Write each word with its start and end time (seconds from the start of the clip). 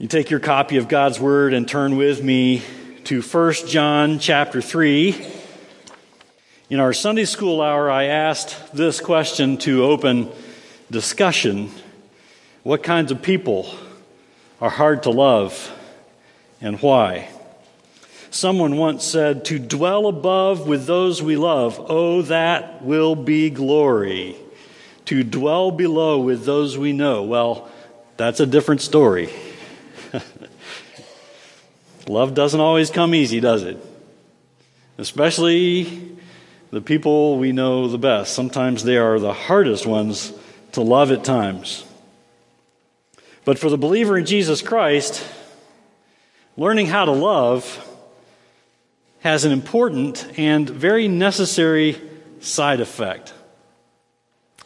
You 0.00 0.08
take 0.08 0.30
your 0.30 0.40
copy 0.40 0.78
of 0.78 0.88
God's 0.88 1.20
Word 1.20 1.52
and 1.52 1.68
turn 1.68 1.98
with 1.98 2.22
me 2.22 2.62
to 3.04 3.20
1 3.20 3.52
John 3.66 4.18
chapter 4.18 4.62
3. 4.62 5.26
In 6.70 6.80
our 6.80 6.94
Sunday 6.94 7.26
school 7.26 7.60
hour, 7.60 7.90
I 7.90 8.04
asked 8.04 8.72
this 8.72 8.98
question 8.98 9.58
to 9.58 9.84
open 9.84 10.32
discussion 10.90 11.70
What 12.62 12.82
kinds 12.82 13.12
of 13.12 13.20
people 13.20 13.74
are 14.58 14.70
hard 14.70 15.02
to 15.02 15.10
love 15.10 15.70
and 16.62 16.80
why? 16.80 17.28
Someone 18.30 18.78
once 18.78 19.04
said, 19.04 19.44
To 19.44 19.58
dwell 19.58 20.06
above 20.06 20.66
with 20.66 20.86
those 20.86 21.22
we 21.22 21.36
love, 21.36 21.78
oh, 21.90 22.22
that 22.22 22.82
will 22.82 23.14
be 23.14 23.50
glory. 23.50 24.34
To 25.04 25.22
dwell 25.22 25.70
below 25.70 26.20
with 26.20 26.46
those 26.46 26.78
we 26.78 26.94
know, 26.94 27.22
well, 27.22 27.68
that's 28.16 28.40
a 28.40 28.46
different 28.46 28.80
story. 28.80 29.28
Love 32.08 32.34
doesn't 32.34 32.60
always 32.60 32.90
come 32.90 33.14
easy, 33.14 33.40
does 33.40 33.62
it? 33.62 33.78
Especially 34.98 36.16
the 36.70 36.80
people 36.80 37.38
we 37.38 37.52
know 37.52 37.88
the 37.88 37.98
best. 37.98 38.34
Sometimes 38.34 38.84
they 38.84 38.96
are 38.96 39.18
the 39.18 39.32
hardest 39.32 39.86
ones 39.86 40.32
to 40.72 40.82
love 40.82 41.10
at 41.10 41.24
times. 41.24 41.84
But 43.44 43.58
for 43.58 43.70
the 43.70 43.78
believer 43.78 44.16
in 44.16 44.26
Jesus 44.26 44.62
Christ, 44.62 45.26
learning 46.56 46.86
how 46.86 47.04
to 47.06 47.12
love 47.12 47.86
has 49.20 49.44
an 49.44 49.52
important 49.52 50.26
and 50.38 50.68
very 50.68 51.08
necessary 51.08 52.00
side 52.40 52.80
effect. 52.80 53.32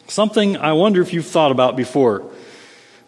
Something 0.07 0.57
I 0.57 0.73
wonder 0.73 1.01
if 1.01 1.13
you've 1.13 1.25
thought 1.25 1.51
about 1.51 1.75
before. 1.75 2.31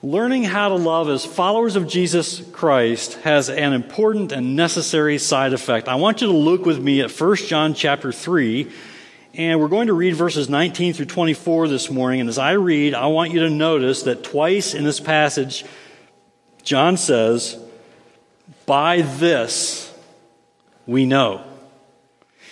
Learning 0.03 0.43
how 0.43 0.69
to 0.69 0.75
love 0.75 1.09
as 1.09 1.25
followers 1.25 1.75
of 1.75 1.87
Jesus 1.87 2.41
Christ 2.51 3.15
has 3.21 3.49
an 3.49 3.73
important 3.73 4.31
and 4.31 4.55
necessary 4.55 5.17
side 5.17 5.53
effect. 5.53 5.87
I 5.87 5.95
want 5.95 6.21
you 6.21 6.27
to 6.27 6.33
look 6.33 6.67
with 6.67 6.79
me 6.79 7.01
at 7.01 7.09
1 7.09 7.35
John 7.37 7.73
chapter 7.73 8.11
3, 8.11 8.71
and 9.33 9.59
we're 9.59 9.67
going 9.69 9.87
to 9.87 9.93
read 9.93 10.13
verses 10.13 10.49
19 10.49 10.93
through 10.93 11.07
24 11.07 11.67
this 11.69 11.89
morning. 11.89 12.19
And 12.19 12.29
as 12.29 12.37
I 12.37 12.51
read, 12.51 12.93
I 12.93 13.07
want 13.07 13.31
you 13.31 13.39
to 13.39 13.49
notice 13.49 14.03
that 14.03 14.23
twice 14.23 14.75
in 14.75 14.83
this 14.83 14.99
passage, 14.99 15.65
John 16.61 16.95
says, 16.95 17.57
By 18.67 19.01
this 19.01 19.91
we 20.85 21.07
know. 21.07 21.43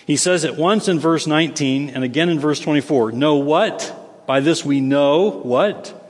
He 0.07 0.17
says 0.17 0.45
it 0.45 0.55
once 0.55 0.87
in 0.87 0.97
verse 0.97 1.27
19 1.27 1.91
and 1.91 2.03
again 2.03 2.30
in 2.30 2.39
verse 2.39 2.59
24. 2.59 3.11
Know 3.11 3.35
what? 3.35 4.25
By 4.25 4.39
this 4.39 4.65
we 4.65 4.81
know 4.81 5.30
what? 5.30 6.05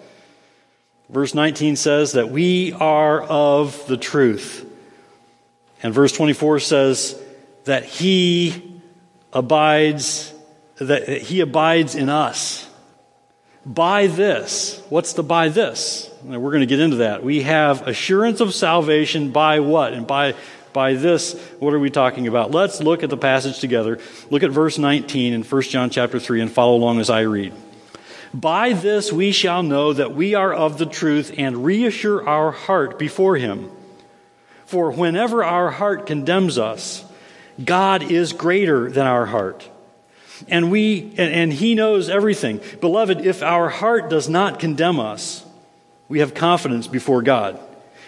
Verse 1.10 1.34
19 1.34 1.76
says 1.76 2.14
that 2.14 2.30
we 2.30 2.74
are 2.74 3.22
of 3.22 3.86
the 3.88 3.98
truth. 3.98 4.66
And 5.84 5.94
verse 5.94 6.12
24 6.14 6.60
says 6.60 7.22
that 7.66 7.86
he 7.86 8.82
abides 9.34 10.32
that 10.78 11.08
he 11.08 11.40
abides 11.40 11.96
in 11.96 12.10
us. 12.10 12.70
By 13.66 14.08
this, 14.08 14.82
what's 14.90 15.14
the 15.14 15.24
by 15.24 15.50
this? 15.50 16.12
And 16.22 16.42
we're 16.42 16.52
going 16.52 16.62
to 16.62 16.68
get 16.68 16.80
into 16.80 16.98
that. 16.98 17.24
We 17.24 17.44
have 17.44 17.88
assurance 17.88 18.40
of 18.42 18.54
salvation 18.54 19.32
by 19.32 19.60
what? 19.62 19.94
And 19.94 20.06
by 20.06 20.36
by 20.74 20.96
this, 20.96 21.40
what 21.60 21.74
are 21.74 21.80
we 21.80 21.90
talking 21.90 22.28
about? 22.28 22.52
Let's 22.52 22.82
look 22.82 23.02
at 23.02 23.10
the 23.10 23.18
passage 23.18 23.60
together. 23.60 24.00
Look 24.30 24.44
at 24.44 24.52
verse 24.52 24.78
19 24.78 25.34
in 25.34 25.44
1 25.44 25.62
John 25.64 25.90
chapter 25.90 26.20
3 26.20 26.42
and 26.42 26.52
follow 26.52 26.76
along 26.76 27.00
as 27.00 27.10
I 27.10 27.22
read. 27.22 27.54
By 28.36 28.74
this 28.74 29.14
we 29.14 29.32
shall 29.32 29.64
know 29.64 29.94
that 29.94 30.14
we 30.14 30.34
are 30.34 30.54
of 30.54 30.78
the 30.78 30.86
truth 30.86 31.34
and 31.38 31.64
reassure 31.64 32.28
our 32.28 32.52
heart 32.52 33.00
before 33.00 33.38
Him. 33.38 33.72
For 34.66 34.92
whenever 34.92 35.42
our 35.42 35.72
heart 35.72 36.06
condemns 36.06 36.58
us, 36.58 37.06
God 37.64 38.04
is 38.04 38.34
greater 38.34 38.92
than 38.92 39.08
our 39.08 39.26
heart. 39.26 39.70
And 40.50 40.70
we 40.70 41.14
and, 41.18 41.34
and 41.34 41.54
he 41.54 41.76
knows 41.76 42.10
everything. 42.10 42.60
Beloved, 42.82 43.22
if 43.22 43.42
our 43.42 43.70
heart 43.70 44.10
does 44.10 44.28
not 44.28 44.60
condemn 44.60 45.00
us, 45.00 45.46
we 46.10 46.20
have 46.20 46.34
confidence 46.34 46.88
before 46.88 47.22
God. 47.22 47.58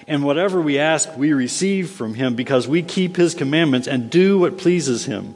And 0.08 0.26
whatever 0.26 0.60
we 0.60 0.78
ask, 0.78 1.16
we 1.16 1.32
receive 1.32 1.90
from 1.90 2.16
him 2.16 2.36
because 2.36 2.68
we 2.68 2.84
keep 2.84 3.16
his 3.16 3.34
commandments 3.34 3.88
and 3.88 4.10
do 4.10 4.40
what 4.40 4.58
pleases 4.58 5.06
him. 5.06 5.36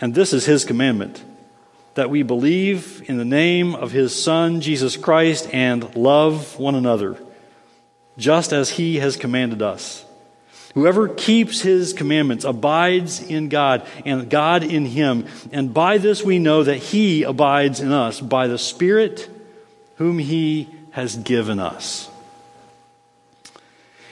And 0.00 0.14
this 0.14 0.32
is 0.32 0.46
his 0.46 0.64
commandment 0.64 1.22
that 1.94 2.10
we 2.10 2.22
believe 2.22 3.08
in 3.08 3.18
the 3.18 3.24
name 3.24 3.74
of 3.74 3.92
his 3.92 4.20
Son, 4.20 4.60
Jesus 4.60 4.96
Christ, 4.96 5.48
and 5.52 5.94
love 5.94 6.58
one 6.58 6.74
another, 6.74 7.16
just 8.18 8.52
as 8.52 8.70
he 8.70 8.96
has 8.96 9.16
commanded 9.16 9.62
us. 9.62 10.04
Whoever 10.74 11.06
keeps 11.08 11.60
his 11.60 11.92
commandments 11.92 12.44
abides 12.44 13.22
in 13.22 13.48
God, 13.48 13.86
and 14.04 14.28
God 14.28 14.64
in 14.64 14.86
him. 14.86 15.26
And 15.52 15.72
by 15.72 15.98
this 15.98 16.24
we 16.24 16.40
know 16.40 16.64
that 16.64 16.78
he 16.78 17.22
abides 17.22 17.78
in 17.78 17.92
us, 17.92 18.20
by 18.20 18.48
the 18.48 18.58
Spirit 18.58 19.30
whom 19.96 20.18
he 20.18 20.68
has 20.90 21.16
given 21.16 21.60
us. 21.60 22.10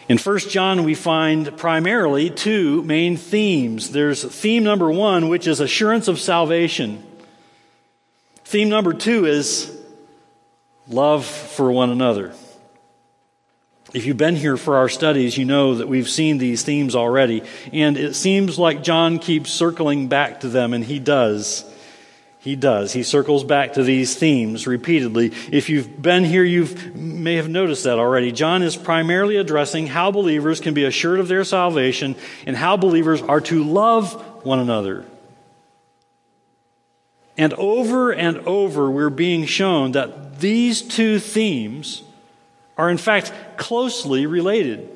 In 0.08 0.18
1 0.18 0.38
John, 0.50 0.84
we 0.84 0.94
find 0.94 1.56
primarily 1.56 2.28
two 2.30 2.82
main 2.82 3.16
themes. 3.16 3.90
There's 3.90 4.22
theme 4.24 4.62
number 4.62 4.90
one, 4.90 5.28
which 5.28 5.46
is 5.46 5.58
assurance 5.58 6.06
of 6.06 6.20
salvation. 6.20 7.02
Theme 8.52 8.68
number 8.68 8.92
two 8.92 9.24
is 9.24 9.74
love 10.86 11.24
for 11.24 11.72
one 11.72 11.88
another. 11.88 12.34
If 13.94 14.04
you've 14.04 14.18
been 14.18 14.36
here 14.36 14.58
for 14.58 14.76
our 14.76 14.90
studies, 14.90 15.38
you 15.38 15.46
know 15.46 15.76
that 15.76 15.88
we've 15.88 16.06
seen 16.06 16.36
these 16.36 16.62
themes 16.62 16.94
already. 16.94 17.44
And 17.72 17.96
it 17.96 18.12
seems 18.12 18.58
like 18.58 18.82
John 18.82 19.18
keeps 19.20 19.50
circling 19.50 20.08
back 20.08 20.40
to 20.40 20.50
them, 20.50 20.74
and 20.74 20.84
he 20.84 20.98
does. 20.98 21.64
He 22.40 22.54
does. 22.54 22.92
He 22.92 23.04
circles 23.04 23.42
back 23.42 23.72
to 23.72 23.82
these 23.82 24.16
themes 24.16 24.66
repeatedly. 24.66 25.32
If 25.50 25.70
you've 25.70 26.02
been 26.02 26.22
here, 26.22 26.44
you 26.44 26.68
may 26.94 27.36
have 27.36 27.48
noticed 27.48 27.84
that 27.84 27.98
already. 27.98 28.32
John 28.32 28.62
is 28.62 28.76
primarily 28.76 29.36
addressing 29.36 29.86
how 29.86 30.10
believers 30.10 30.60
can 30.60 30.74
be 30.74 30.84
assured 30.84 31.20
of 31.20 31.28
their 31.28 31.44
salvation 31.44 32.16
and 32.44 32.54
how 32.54 32.76
believers 32.76 33.22
are 33.22 33.40
to 33.40 33.64
love 33.64 34.44
one 34.44 34.58
another. 34.58 35.06
And 37.36 37.52
over 37.54 38.12
and 38.12 38.38
over, 38.38 38.90
we're 38.90 39.10
being 39.10 39.46
shown 39.46 39.92
that 39.92 40.40
these 40.40 40.82
two 40.82 41.18
themes 41.18 42.02
are, 42.76 42.90
in 42.90 42.98
fact, 42.98 43.32
closely 43.56 44.26
related. 44.26 44.88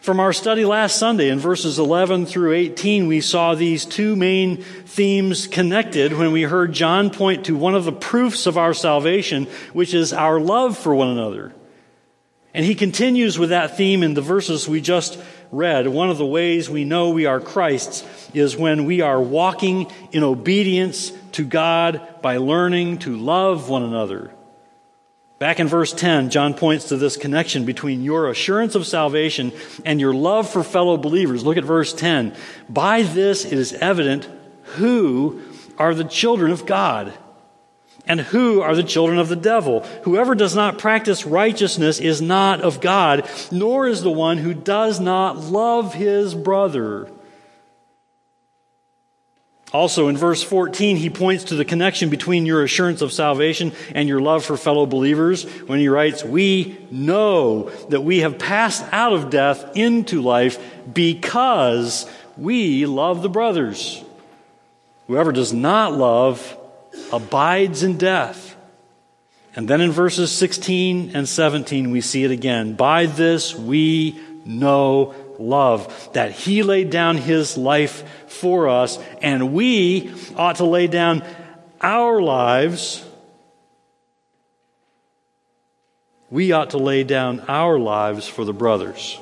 From 0.00 0.20
our 0.20 0.32
study 0.32 0.64
last 0.64 0.96
Sunday 0.96 1.28
in 1.28 1.38
verses 1.38 1.78
11 1.78 2.26
through 2.26 2.52
18, 2.52 3.08
we 3.08 3.20
saw 3.20 3.54
these 3.54 3.84
two 3.84 4.16
main 4.16 4.58
themes 4.58 5.46
connected 5.46 6.12
when 6.12 6.32
we 6.32 6.42
heard 6.42 6.72
John 6.72 7.10
point 7.10 7.46
to 7.46 7.56
one 7.56 7.74
of 7.74 7.84
the 7.84 7.92
proofs 7.92 8.46
of 8.46 8.56
our 8.56 8.74
salvation, 8.74 9.46
which 9.72 9.94
is 9.94 10.12
our 10.12 10.38
love 10.38 10.78
for 10.78 10.94
one 10.94 11.08
another. 11.08 11.52
And 12.54 12.64
he 12.64 12.74
continues 12.74 13.38
with 13.38 13.50
that 13.50 13.76
theme 13.76 14.02
in 14.02 14.14
the 14.14 14.22
verses 14.22 14.68
we 14.68 14.80
just 14.80 15.18
read. 15.50 15.88
One 15.88 16.10
of 16.10 16.18
the 16.18 16.26
ways 16.26 16.68
we 16.68 16.84
know 16.84 17.10
we 17.10 17.26
are 17.26 17.40
Christ's 17.40 18.04
is 18.34 18.56
when 18.56 18.84
we 18.84 19.00
are 19.00 19.20
walking 19.20 19.90
in 20.12 20.22
obedience 20.22 21.12
to 21.32 21.44
God 21.44 22.20
by 22.22 22.36
learning 22.36 22.98
to 22.98 23.16
love 23.16 23.68
one 23.68 23.82
another. 23.82 24.32
Back 25.38 25.60
in 25.60 25.68
verse 25.68 25.92
10, 25.92 26.30
John 26.30 26.52
points 26.52 26.86
to 26.88 26.96
this 26.96 27.16
connection 27.16 27.64
between 27.64 28.02
your 28.02 28.28
assurance 28.28 28.74
of 28.74 28.86
salvation 28.86 29.52
and 29.84 30.00
your 30.00 30.12
love 30.12 30.50
for 30.50 30.64
fellow 30.64 30.96
believers. 30.96 31.44
Look 31.44 31.56
at 31.56 31.64
verse 31.64 31.92
10. 31.92 32.34
By 32.68 33.02
this 33.02 33.44
it 33.44 33.52
is 33.52 33.72
evident 33.74 34.28
who 34.74 35.40
are 35.78 35.94
the 35.94 36.04
children 36.04 36.50
of 36.50 36.66
God 36.66 37.16
and 38.08 38.20
who 38.20 38.62
are 38.62 38.74
the 38.74 38.82
children 38.82 39.18
of 39.18 39.28
the 39.28 39.36
devil. 39.36 39.80
Whoever 40.02 40.34
does 40.34 40.56
not 40.56 40.78
practice 40.78 41.26
righteousness 41.26 42.00
is 42.00 42.20
not 42.20 42.62
of 42.62 42.80
God, 42.80 43.28
nor 43.52 43.86
is 43.86 44.02
the 44.02 44.10
one 44.10 44.38
who 44.38 44.54
does 44.54 44.98
not 44.98 45.36
love 45.36 45.94
his 45.94 46.34
brother. 46.34 47.08
Also, 49.70 50.08
in 50.08 50.16
verse 50.16 50.42
14, 50.42 50.96
he 50.96 51.10
points 51.10 51.44
to 51.44 51.54
the 51.54 51.64
connection 51.64 52.08
between 52.08 52.46
your 52.46 52.62
assurance 52.62 53.02
of 53.02 53.12
salvation 53.12 53.72
and 53.94 54.08
your 54.08 54.20
love 54.20 54.42
for 54.42 54.56
fellow 54.56 54.86
believers 54.86 55.44
when 55.66 55.78
he 55.78 55.88
writes, 55.88 56.24
We 56.24 56.78
know 56.90 57.68
that 57.90 58.00
we 58.00 58.20
have 58.20 58.38
passed 58.38 58.82
out 58.92 59.12
of 59.12 59.28
death 59.28 59.76
into 59.76 60.22
life 60.22 60.58
because 60.90 62.10
we 62.38 62.86
love 62.86 63.20
the 63.20 63.28
brothers. 63.28 64.02
Whoever 65.06 65.32
does 65.32 65.52
not 65.52 65.92
love 65.92 66.56
abides 67.12 67.82
in 67.82 67.98
death. 67.98 68.56
And 69.56 69.68
then 69.68 69.80
in 69.80 69.90
verses 69.90 70.30
16 70.32 71.12
and 71.14 71.28
17, 71.28 71.90
we 71.90 72.00
see 72.00 72.24
it 72.24 72.30
again. 72.30 72.74
By 72.74 73.06
this 73.06 73.54
we 73.54 74.20
know 74.44 75.14
love, 75.38 76.10
that 76.14 76.32
he 76.32 76.62
laid 76.62 76.90
down 76.90 77.16
his 77.16 77.56
life 77.56 78.04
for 78.26 78.68
us, 78.68 78.98
and 79.22 79.52
we 79.52 80.12
ought 80.36 80.56
to 80.56 80.64
lay 80.64 80.86
down 80.86 81.22
our 81.80 82.20
lives 82.20 83.04
we 86.30 86.52
ought 86.52 86.70
to 86.70 86.78
lay 86.78 87.04
down 87.04 87.40
our 87.48 87.78
lives 87.78 88.28
for 88.28 88.44
the 88.44 88.52
brothers. 88.52 89.18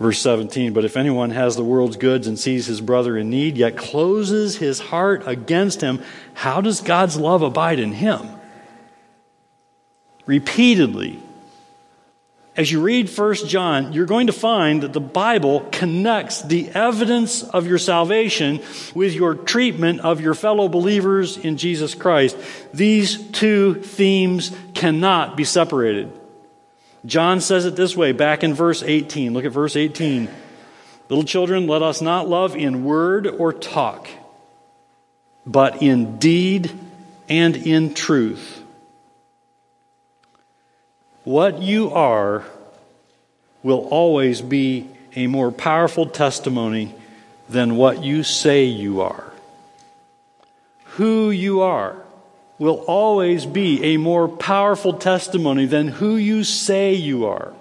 Verse 0.00 0.18
17, 0.20 0.72
but 0.72 0.86
if 0.86 0.96
anyone 0.96 1.28
has 1.28 1.56
the 1.56 1.62
world's 1.62 1.98
goods 1.98 2.26
and 2.26 2.38
sees 2.38 2.64
his 2.64 2.80
brother 2.80 3.18
in 3.18 3.28
need, 3.28 3.58
yet 3.58 3.76
closes 3.76 4.56
his 4.56 4.80
heart 4.80 5.22
against 5.26 5.82
him, 5.82 6.02
how 6.32 6.62
does 6.62 6.80
God's 6.80 7.18
love 7.18 7.42
abide 7.42 7.78
in 7.78 7.92
him? 7.92 8.26
Repeatedly, 10.24 11.18
as 12.56 12.72
you 12.72 12.80
read 12.80 13.10
1 13.10 13.34
John, 13.46 13.92
you're 13.92 14.06
going 14.06 14.28
to 14.28 14.32
find 14.32 14.82
that 14.84 14.94
the 14.94 15.00
Bible 15.00 15.68
connects 15.70 16.40
the 16.40 16.70
evidence 16.70 17.42
of 17.42 17.66
your 17.66 17.78
salvation 17.78 18.60
with 18.94 19.12
your 19.12 19.34
treatment 19.34 20.00
of 20.00 20.22
your 20.22 20.34
fellow 20.34 20.68
believers 20.68 21.36
in 21.36 21.58
Jesus 21.58 21.94
Christ. 21.94 22.38
These 22.72 23.30
two 23.32 23.74
themes 23.74 24.56
cannot 24.72 25.36
be 25.36 25.44
separated. 25.44 26.19
John 27.06 27.40
says 27.40 27.64
it 27.64 27.76
this 27.76 27.96
way 27.96 28.12
back 28.12 28.44
in 28.44 28.54
verse 28.54 28.82
18. 28.82 29.32
Look 29.32 29.44
at 29.44 29.52
verse 29.52 29.76
18. 29.76 30.28
Little 31.08 31.24
children, 31.24 31.66
let 31.66 31.82
us 31.82 32.00
not 32.00 32.28
love 32.28 32.54
in 32.54 32.84
word 32.84 33.26
or 33.26 33.52
talk, 33.52 34.08
but 35.46 35.82
in 35.82 36.18
deed 36.18 36.70
and 37.28 37.56
in 37.56 37.94
truth. 37.94 38.62
What 41.24 41.60
you 41.60 41.90
are 41.90 42.44
will 43.62 43.88
always 43.90 44.40
be 44.40 44.88
a 45.16 45.26
more 45.26 45.50
powerful 45.50 46.06
testimony 46.06 46.94
than 47.48 47.76
what 47.76 48.04
you 48.04 48.22
say 48.22 48.64
you 48.64 49.00
are. 49.00 49.32
Who 50.96 51.30
you 51.30 51.62
are 51.62 51.99
will 52.60 52.84
always 52.86 53.46
be 53.46 53.82
a 53.82 53.96
more 53.96 54.28
powerful 54.28 54.92
testimony 54.92 55.64
than 55.64 55.88
who 55.88 56.14
you 56.16 56.44
say 56.44 56.94
you 56.94 57.26
are. 57.26 57.54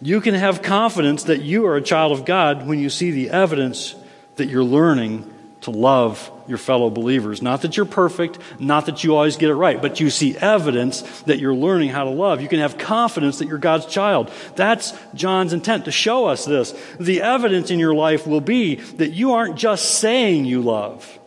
You 0.00 0.20
can 0.20 0.34
have 0.34 0.62
confidence 0.62 1.24
that 1.24 1.42
you 1.42 1.66
are 1.66 1.76
a 1.76 1.82
child 1.82 2.12
of 2.12 2.24
God 2.24 2.68
when 2.68 2.78
you 2.78 2.88
see 2.88 3.10
the 3.10 3.30
evidence 3.30 3.96
that 4.36 4.48
you're 4.48 4.62
learning 4.62 5.28
to 5.62 5.72
love 5.72 6.30
your 6.46 6.56
fellow 6.56 6.88
believers. 6.88 7.42
Not 7.42 7.62
that 7.62 7.76
you're 7.76 7.84
perfect, 7.84 8.38
not 8.60 8.86
that 8.86 9.02
you 9.02 9.16
always 9.16 9.36
get 9.36 9.50
it 9.50 9.54
right, 9.54 9.82
but 9.82 9.98
you 9.98 10.08
see 10.08 10.36
evidence 10.36 11.02
that 11.22 11.40
you're 11.40 11.52
learning 11.52 11.88
how 11.88 12.04
to 12.04 12.10
love. 12.10 12.40
You 12.40 12.46
can 12.46 12.60
have 12.60 12.78
confidence 12.78 13.40
that 13.40 13.48
you're 13.48 13.58
God's 13.58 13.86
child. 13.86 14.30
That's 14.54 14.96
John's 15.14 15.52
intent 15.52 15.86
to 15.86 15.90
show 15.90 16.26
us 16.26 16.44
this. 16.44 16.80
The 17.00 17.22
evidence 17.22 17.72
in 17.72 17.80
your 17.80 17.94
life 17.94 18.24
will 18.24 18.40
be 18.40 18.76
that 18.76 19.10
you 19.10 19.32
aren't 19.32 19.56
just 19.56 19.98
saying 19.98 20.44
you 20.44 20.62
love, 20.62 21.18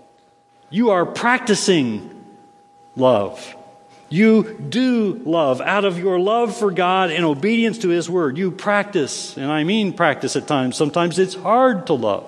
you 0.72 0.90
are 0.92 1.06
practicing 1.06 2.26
love. 2.96 3.56
You 4.10 4.58
do 4.58 5.22
love 5.24 5.62
out 5.62 5.86
of 5.86 6.00
your 6.00 6.20
love 6.20 6.58
for 6.58 6.72
God 6.72 7.12
and 7.12 7.24
obedience 7.24 7.78
to 7.80 7.90
His 7.90 8.10
Word. 8.10 8.38
You 8.38 8.52
practice, 8.52 9.38
and 9.38 9.52
I 9.52 9.64
mean 9.64 9.94
practice 9.94 10.36
at 10.36 10.48
times. 10.48 10.76
Sometimes 10.76 11.20
it's 11.20 11.36
hard 11.36 11.88
to 11.88 11.94
love. 11.94 12.26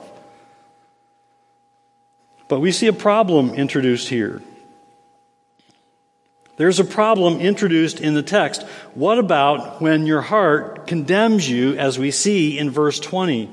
But 2.48 2.60
we 2.60 2.72
see 2.72 2.88
a 2.88 2.94
problem 2.94 3.54
introduced 3.56 4.10
here. 4.10 4.42
There's 6.56 6.80
a 6.80 6.86
problem 6.86 7.40
introduced 7.40 8.00
in 8.00 8.14
the 8.14 8.22
text. 8.22 8.64
What 8.94 9.18
about 9.18 9.82
when 9.82 10.06
your 10.06 10.22
heart 10.22 10.86
condemns 10.86 11.50
you, 11.50 11.76
as 11.78 11.98
we 11.98 12.12
see 12.12 12.60
in 12.60 12.70
verse 12.70 13.00
20? 13.00 13.50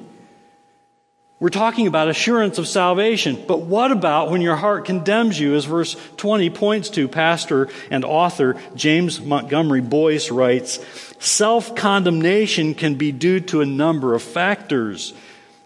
We're 1.41 1.49
talking 1.49 1.87
about 1.87 2.09
assurance 2.09 2.59
of 2.59 2.69
salvation, 2.69 3.43
but 3.49 3.63
what 3.63 3.93
about 3.93 4.31
when 4.31 4.43
your 4.43 4.57
heart 4.57 4.85
condemns 4.85 5.41
you, 5.41 5.55
as 5.55 5.65
verse 5.65 5.97
20 6.19 6.51
points 6.51 6.91
to? 6.91 7.09
Pastor 7.09 7.71
and 7.91 8.05
author 8.05 8.61
James 8.75 9.23
Montgomery 9.23 9.81
Boice 9.81 10.31
writes 10.31 10.85
Self 11.19 11.75
condemnation 11.75 12.75
can 12.75 12.97
be 12.97 13.11
due 13.11 13.41
to 13.41 13.63
a 13.63 13.67
number 13.67 14.15
of 14.15 14.23
factors. 14.23 15.15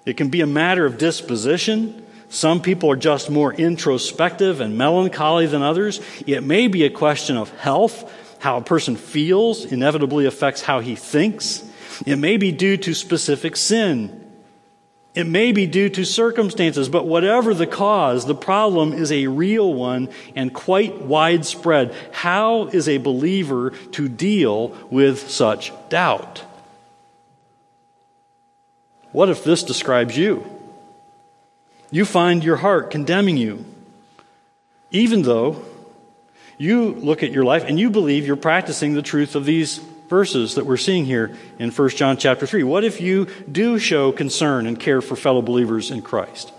It 0.07 0.17
can 0.17 0.29
be 0.29 0.43
a 0.43 0.47
matter 0.47 0.87
of 0.87 0.97
disposition. 0.97 2.07
Some 2.29 2.63
people 2.63 2.89
are 2.93 2.97
just 2.97 3.29
more 3.29 3.53
introspective 3.53 4.61
and 4.61 4.79
melancholy 4.79 5.49
than 5.49 5.63
others. 5.63 6.01
It 6.25 6.45
may 6.45 6.69
be 6.69 6.85
a 6.85 6.91
question 6.91 7.37
of 7.37 7.51
health. 7.59 8.13
How 8.39 8.59
a 8.59 8.63
person 8.63 8.95
feels 8.95 9.65
inevitably 9.65 10.27
affects 10.27 10.63
how 10.63 10.79
he 10.79 10.95
thinks. 10.95 11.69
It 12.07 12.17
may 12.17 12.37
be 12.37 12.53
due 12.53 12.77
to 12.77 12.95
specific 12.95 13.57
sin. 13.57 14.24
It 15.15 15.29
may 15.29 15.53
be 15.53 15.67
due 15.67 15.89
to 15.91 16.05
circumstances, 16.05 16.89
but 16.89 17.07
whatever 17.07 17.55
the 17.55 17.69
cause, 17.69 18.27
the 18.27 18.35
problem 18.35 18.93
is 18.93 19.13
a 19.13 19.29
real 19.29 19.73
one 19.73 20.09
and 20.35 20.53
quite 20.53 21.03
widespread. 21.03 21.95
How 22.13 22.67
is 22.67 22.89
a 22.89 22.99
believer 22.99 23.71
to 23.93 24.09
deal 24.09 24.69
with 24.91 25.31
such 25.31 25.73
doubt? 25.89 26.43
What 29.13 29.29
if 29.29 29.45
this 29.45 29.63
describes 29.63 30.19
you? 30.19 30.45
you 31.95 32.05
find 32.05 32.43
your 32.43 32.57
heart 32.57 32.91
condemning 32.91 33.37
you. 33.37 33.65
Even 34.91 35.23
though 35.23 35.63
you 36.59 36.93
look 36.93 37.23
at 37.23 37.31
your 37.31 37.45
life 37.45 37.63
and 37.65 37.79
you 37.79 37.89
believe 37.89 38.27
you're 38.27 38.35
practicing 38.35 38.95
the 38.95 39.03
truth 39.03 39.37
of 39.37 39.45
these 39.45 39.79
verses 40.15 40.55
that 40.55 40.67
we're 40.67 40.77
seeing 40.77 41.05
here 41.05 41.37
in 41.59 41.71
1 41.71 41.89
John 41.91 42.17
chapter 42.17 42.47
3. 42.47 42.63
What 42.63 42.85
if 42.85 43.01
you 43.01 43.27
do 43.51 43.79
show 43.79 44.13
concern 44.13 44.67
and 44.67 44.79
care 44.79 45.01
for 45.01 45.17
fellow 45.17 45.43
believers 45.43 45.91
in 45.91 46.03
Christ? 46.03 46.53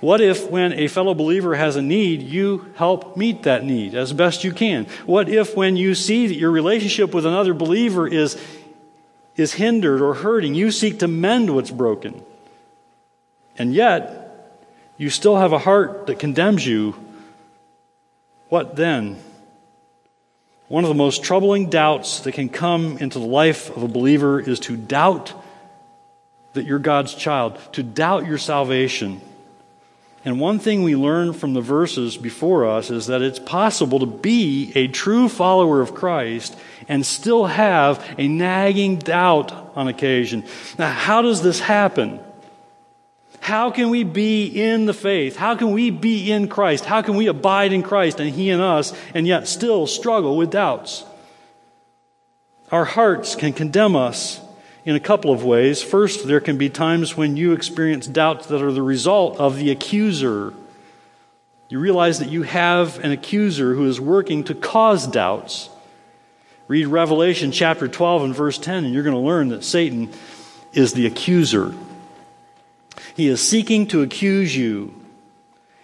What 0.00 0.20
if, 0.20 0.48
when 0.48 0.72
a 0.72 0.86
fellow 0.86 1.14
believer 1.14 1.56
has 1.56 1.74
a 1.76 1.82
need, 1.82 2.22
you 2.22 2.72
help 2.76 3.16
meet 3.16 3.42
that 3.42 3.64
need 3.64 3.94
as 3.94 4.12
best 4.12 4.44
you 4.44 4.52
can? 4.52 4.86
What 5.06 5.28
if, 5.28 5.56
when 5.56 5.76
you 5.76 5.94
see 5.94 6.28
that 6.28 6.36
your 6.36 6.52
relationship 6.52 7.12
with 7.12 7.26
another 7.26 7.54
believer 7.54 8.06
is, 8.06 8.40
is 9.34 9.54
hindered 9.54 10.00
or 10.00 10.14
hurting, 10.14 10.54
you 10.54 10.70
seek 10.70 11.00
to 11.00 11.08
mend 11.08 11.52
what's 11.54 11.70
broken? 11.72 12.22
and 13.58 13.74
yet 13.74 14.64
you 14.96 15.10
still 15.10 15.36
have 15.36 15.52
a 15.52 15.58
heart 15.58 16.06
that 16.06 16.18
condemns 16.18 16.64
you, 16.64 16.94
what 18.48 18.76
then? 18.76 19.18
One 20.68 20.84
of 20.84 20.88
the 20.88 20.94
most 20.94 21.24
troubling 21.24 21.70
doubts 21.70 22.20
that 22.20 22.32
can 22.32 22.50
come 22.50 22.98
into 22.98 23.18
the 23.18 23.26
life 23.26 23.74
of 23.74 23.82
a 23.82 23.88
believer 23.88 24.38
is 24.38 24.60
to 24.60 24.76
doubt 24.76 25.32
that 26.52 26.66
you're 26.66 26.78
God's 26.78 27.14
child, 27.14 27.58
to 27.72 27.82
doubt 27.82 28.26
your 28.26 28.36
salvation. 28.36 29.22
And 30.26 30.38
one 30.38 30.58
thing 30.58 30.82
we 30.82 30.94
learn 30.94 31.32
from 31.32 31.54
the 31.54 31.62
verses 31.62 32.18
before 32.18 32.66
us 32.66 32.90
is 32.90 33.06
that 33.06 33.22
it's 33.22 33.38
possible 33.38 34.00
to 34.00 34.06
be 34.06 34.72
a 34.74 34.88
true 34.88 35.30
follower 35.30 35.80
of 35.80 35.94
Christ 35.94 36.54
and 36.86 37.06
still 37.06 37.46
have 37.46 38.04
a 38.18 38.28
nagging 38.28 38.98
doubt 38.98 39.52
on 39.74 39.88
occasion. 39.88 40.44
Now, 40.78 40.92
how 40.92 41.22
does 41.22 41.40
this 41.40 41.60
happen? 41.60 42.20
How 43.48 43.70
can 43.70 43.88
we 43.88 44.04
be 44.04 44.44
in 44.44 44.84
the 44.84 44.92
faith? 44.92 45.34
How 45.34 45.56
can 45.56 45.70
we 45.70 45.88
be 45.88 46.30
in 46.30 46.48
Christ? 46.48 46.84
How 46.84 47.00
can 47.00 47.16
we 47.16 47.28
abide 47.28 47.72
in 47.72 47.82
Christ 47.82 48.20
and 48.20 48.28
He 48.28 48.50
in 48.50 48.60
us 48.60 48.92
and 49.14 49.26
yet 49.26 49.48
still 49.48 49.86
struggle 49.86 50.36
with 50.36 50.50
doubts? 50.50 51.02
Our 52.70 52.84
hearts 52.84 53.36
can 53.36 53.54
condemn 53.54 53.96
us 53.96 54.38
in 54.84 54.96
a 54.96 55.00
couple 55.00 55.32
of 55.32 55.44
ways. 55.44 55.82
First, 55.82 56.26
there 56.26 56.40
can 56.40 56.58
be 56.58 56.68
times 56.68 57.16
when 57.16 57.38
you 57.38 57.54
experience 57.54 58.06
doubts 58.06 58.48
that 58.48 58.60
are 58.60 58.70
the 58.70 58.82
result 58.82 59.38
of 59.38 59.56
the 59.56 59.70
accuser. 59.70 60.52
You 61.70 61.80
realize 61.80 62.18
that 62.18 62.28
you 62.28 62.42
have 62.42 63.02
an 63.02 63.12
accuser 63.12 63.72
who 63.72 63.86
is 63.86 63.98
working 63.98 64.44
to 64.44 64.54
cause 64.54 65.06
doubts. 65.06 65.70
Read 66.66 66.86
Revelation 66.88 67.50
chapter 67.50 67.88
12 67.88 68.24
and 68.24 68.34
verse 68.34 68.58
10, 68.58 68.84
and 68.84 68.92
you're 68.92 69.04
going 69.04 69.16
to 69.16 69.22
learn 69.22 69.48
that 69.48 69.64
Satan 69.64 70.10
is 70.74 70.92
the 70.92 71.06
accuser. 71.06 71.72
He 73.18 73.26
is 73.26 73.42
seeking 73.42 73.88
to 73.88 74.02
accuse 74.02 74.56
you. 74.56 74.94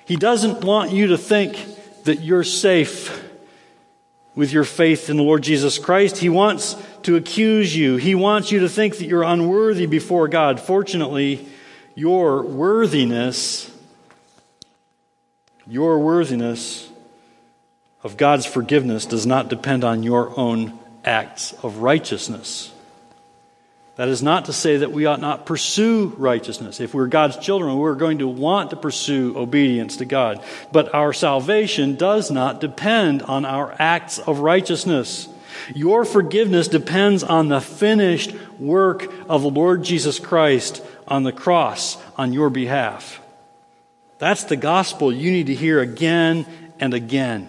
He 0.05 0.15
doesn't 0.15 0.63
want 0.63 0.93
you 0.93 1.09
to 1.09 1.19
think 1.19 1.59
that 2.05 2.21
you're 2.21 2.45
safe 2.45 3.25
with 4.37 4.53
your 4.53 4.63
faith 4.63 5.11
in 5.11 5.17
the 5.17 5.25
Lord 5.25 5.43
Jesus 5.43 5.77
Christ. 5.77 6.19
He 6.19 6.29
wants 6.29 6.77
to 7.03 7.17
accuse 7.17 7.77
you. 7.77 7.97
He 7.97 8.15
wants 8.15 8.53
you 8.53 8.61
to 8.61 8.69
think 8.69 8.99
that 8.99 9.07
you're 9.07 9.25
unworthy 9.25 9.87
before 9.87 10.29
God. 10.29 10.61
Fortunately, 10.61 11.49
your 11.97 12.43
worthiness, 12.43 13.69
your 15.67 15.99
worthiness 15.99 16.89
of 18.05 18.17
God's 18.17 18.47
forgiveness 18.47 19.07
does 19.07 19.27
not 19.27 19.49
depend 19.49 19.83
on 19.83 20.05
your 20.05 20.39
own 20.39 20.79
acts 21.05 21.53
of 21.65 21.79
righteousness. 21.79 22.73
That 23.97 24.09
is 24.09 24.23
not 24.23 24.47
to 24.47 24.53
say 24.53 24.79
that 24.79 24.91
we 24.91 25.07
ought 25.07 25.21
not 25.21 25.47
pursue 25.47 26.13
righteousness. 26.19 26.81
If 26.81 26.95
we're 26.95 27.07
God's 27.07 27.37
children, 27.37 27.77
we're 27.77 27.95
going 27.95 28.19
to 28.19 28.27
want 28.27 28.71
to 28.71 28.77
pursue 28.77 29.35
obedience 29.37 29.99
to 29.99 30.05
God. 30.05 30.43
But 30.73 30.93
our 30.95 31.13
salvation 31.13 31.95
does 31.95 32.31
not 32.31 32.61
depend 32.61 33.23
on 33.23 33.45
our 33.45 33.75
acts 33.79 34.19
of 34.19 34.41
righteousness. 34.41 35.29
Your 35.77 36.05
forgiveness 36.05 36.67
depends 36.67 37.23
on 37.23 37.49
the 37.49 37.61
finished 37.61 38.35
work 38.59 39.13
of 39.29 39.43
the 39.43 39.51
Lord 39.51 39.85
Jesus 39.85 40.19
Christ 40.19 40.85
on 41.07 41.23
the 41.23 41.33
cross 41.33 41.97
on 42.17 42.33
your 42.33 42.51
behalf. 42.51 43.21
That's 44.19 44.45
the 44.45 44.57
gospel 44.57 45.13
you 45.13 45.31
need 45.31 45.47
to 45.47 45.55
hear 45.55 45.81
again 45.81 46.47
and 46.81 46.95
again. 46.95 47.49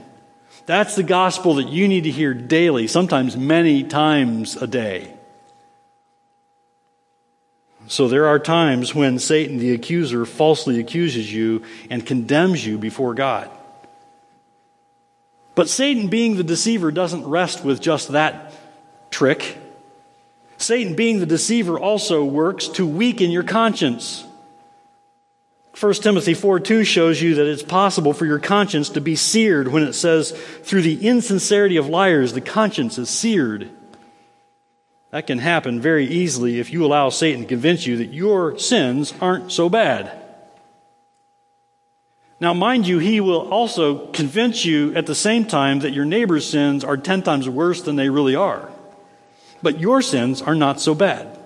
That's 0.68 0.96
the 0.96 1.04
gospel 1.04 1.56
that 1.56 1.70
you 1.70 1.88
need 1.88 2.04
to 2.04 2.12
hear 2.12 2.36
daily, 2.36 2.86
sometimes 2.86 3.36
many 3.36 3.84
times 3.84 4.56
a 4.56 4.68
day. 4.68 5.15
So 7.88 8.08
there 8.08 8.28
are 8.28 8.40
times 8.40 8.96
when 8.96 9.20
Satan, 9.20 9.58
the 9.58 9.74
accuser, 9.74 10.26
falsely 10.26 10.80
accuses 10.80 11.32
you 11.32 11.64
and 11.90 12.06
condemns 12.06 12.66
you 12.66 12.78
before 12.78 13.14
God. 13.14 13.50
But 15.54 15.70
Satan, 15.70 16.08
being 16.08 16.36
the 16.36 16.44
deceiver, 16.44 16.92
doesn't 16.92 17.26
rest 17.26 17.64
with 17.64 17.82
just 17.82 18.10
that 18.10 18.54
trick. 19.12 19.58
Satan, 20.58 20.96
being 20.96 21.20
the 21.20 21.26
deceiver, 21.26 21.80
also 21.80 22.24
works 22.24 22.68
to 22.70 22.88
weaken 22.88 23.32
your 23.32 23.44
conscience. 23.44 24.26
1 25.80 25.94
Timothy 25.96 26.34
4 26.34 26.60
2 26.62 26.84
shows 26.84 27.22
you 27.22 27.36
that 27.36 27.48
it's 27.48 27.64
possible 27.64 28.14
for 28.14 28.26
your 28.26 28.40
conscience 28.40 28.90
to 28.90 29.02
be 29.02 29.16
seared 29.16 29.68
when 29.68 29.84
it 29.84 29.94
says, 29.94 30.32
through 30.32 30.82
the 30.82 31.06
insincerity 31.06 31.78
of 31.78 31.90
liars, 31.90 32.34
the 32.34 32.42
conscience 32.42 32.98
is 32.98 33.10
seared. 33.10 33.70
That 35.16 35.28
can 35.28 35.40
happen 35.40 35.80
very 35.80 36.06
easily 36.06 36.60
if 36.60 36.74
you 36.74 36.86
allow 36.86 37.08
Satan 37.08 37.44
to 37.44 37.48
convince 37.48 37.86
you 37.88 37.96
that 38.00 38.12
your 38.12 38.60
sins 38.60 39.14
aren't 39.22 39.50
so 39.50 39.70
bad. 39.70 40.12
Now, 42.42 42.54
mind 42.54 42.86
you, 42.86 43.00
he 43.00 43.22
will 43.22 43.48
also 43.50 44.08
convince 44.08 44.66
you 44.66 44.94
at 44.94 45.06
the 45.06 45.16
same 45.16 45.46
time 45.46 45.80
that 45.80 45.94
your 45.94 46.04
neighbor's 46.04 46.46
sins 46.46 46.84
are 46.84 46.98
10 46.98 47.24
times 47.24 47.48
worse 47.48 47.82
than 47.82 47.96
they 47.96 48.10
really 48.10 48.36
are. 48.36 48.70
But 49.62 49.80
your 49.80 50.02
sins 50.02 50.42
are 50.42 50.54
not 50.54 50.82
so 50.82 50.94
bad. 50.94 51.40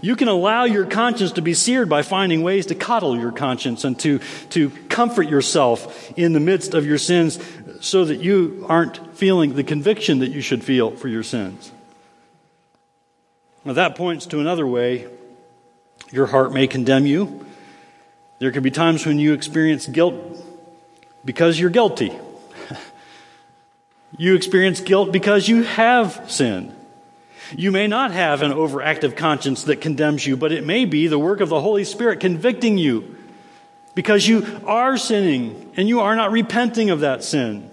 You 0.00 0.16
can 0.16 0.28
allow 0.28 0.64
your 0.64 0.86
conscience 0.86 1.32
to 1.32 1.42
be 1.42 1.54
seared 1.54 1.88
by 1.88 2.02
finding 2.02 2.42
ways 2.42 2.66
to 2.66 2.74
coddle 2.74 3.18
your 3.18 3.32
conscience 3.32 3.84
and 3.84 3.98
to, 4.00 4.18
to 4.50 4.70
comfort 4.88 5.28
yourself 5.28 6.12
in 6.16 6.32
the 6.32 6.40
midst 6.40 6.74
of 6.74 6.86
your 6.86 6.98
sins 6.98 7.38
so 7.80 8.04
that 8.06 8.16
you 8.16 8.64
aren't 8.68 9.16
feeling 9.16 9.54
the 9.54 9.64
conviction 9.64 10.20
that 10.20 10.30
you 10.30 10.40
should 10.40 10.64
feel 10.64 10.90
for 10.90 11.08
your 11.08 11.22
sins. 11.22 11.70
Now, 13.64 13.74
that 13.74 13.94
points 13.94 14.26
to 14.26 14.40
another 14.40 14.66
way 14.66 15.06
your 16.10 16.26
heart 16.26 16.52
may 16.52 16.66
condemn 16.66 17.06
you. 17.06 17.46
There 18.38 18.52
can 18.52 18.62
be 18.62 18.70
times 18.70 19.06
when 19.06 19.18
you 19.18 19.32
experience 19.32 19.86
guilt 19.86 20.14
because 21.24 21.58
you're 21.58 21.70
guilty. 21.70 22.12
you 24.16 24.34
experience 24.34 24.80
guilt 24.80 25.12
because 25.12 25.48
you 25.48 25.62
have 25.62 26.30
sinned. 26.30 26.74
You 27.56 27.72
may 27.72 27.86
not 27.86 28.10
have 28.10 28.42
an 28.42 28.52
overactive 28.52 29.16
conscience 29.16 29.64
that 29.64 29.80
condemns 29.80 30.26
you, 30.26 30.36
but 30.36 30.52
it 30.52 30.64
may 30.64 30.84
be 30.84 31.06
the 31.06 31.18
work 31.18 31.40
of 31.40 31.48
the 31.48 31.60
Holy 31.60 31.84
Spirit 31.84 32.20
convicting 32.20 32.78
you 32.78 33.16
because 33.94 34.26
you 34.26 34.60
are 34.66 34.96
sinning 34.96 35.72
and 35.76 35.88
you 35.88 36.00
are 36.00 36.16
not 36.16 36.32
repenting 36.32 36.90
of 36.90 37.00
that 37.00 37.22
sin. 37.22 37.70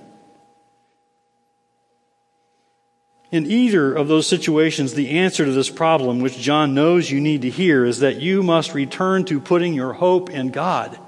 In 3.32 3.50
either 3.50 3.94
of 3.94 4.10
those 4.10 4.28
situations, 4.28 4.94
the 4.94 5.12
answer 5.12 5.46
to 5.46 5.52
this 5.54 5.70
problem, 5.70 6.20
which 6.20 6.38
John 6.38 6.74
knows 6.74 7.10
you 7.10 7.22
need 7.22 7.44
to 7.44 7.50
hear, 7.50 7.86
is 7.86 8.00
that 8.00 8.18
you 8.18 8.44
must 8.44 8.74
return 8.74 9.24
to 9.26 9.40
putting 9.40 9.74
your 9.74 9.94
hope 9.94 10.30
in 10.30 10.50
God. 10.50 11.00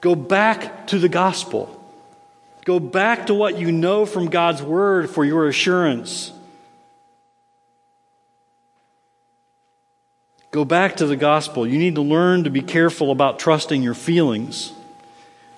Go 0.00 0.14
back 0.14 0.86
to 0.88 0.98
the 0.98 1.10
gospel. 1.10 1.78
Go 2.64 2.80
back 2.80 3.26
to 3.26 3.34
what 3.34 3.58
you 3.58 3.70
know 3.70 4.06
from 4.06 4.30
God's 4.30 4.62
word 4.62 5.10
for 5.10 5.24
your 5.24 5.46
assurance. 5.46 6.32
Go 10.52 10.66
back 10.66 10.96
to 10.96 11.06
the 11.06 11.16
gospel. 11.16 11.66
You 11.66 11.78
need 11.78 11.94
to 11.94 12.02
learn 12.02 12.44
to 12.44 12.50
be 12.50 12.60
careful 12.60 13.10
about 13.10 13.38
trusting 13.38 13.82
your 13.82 13.94
feelings. 13.94 14.74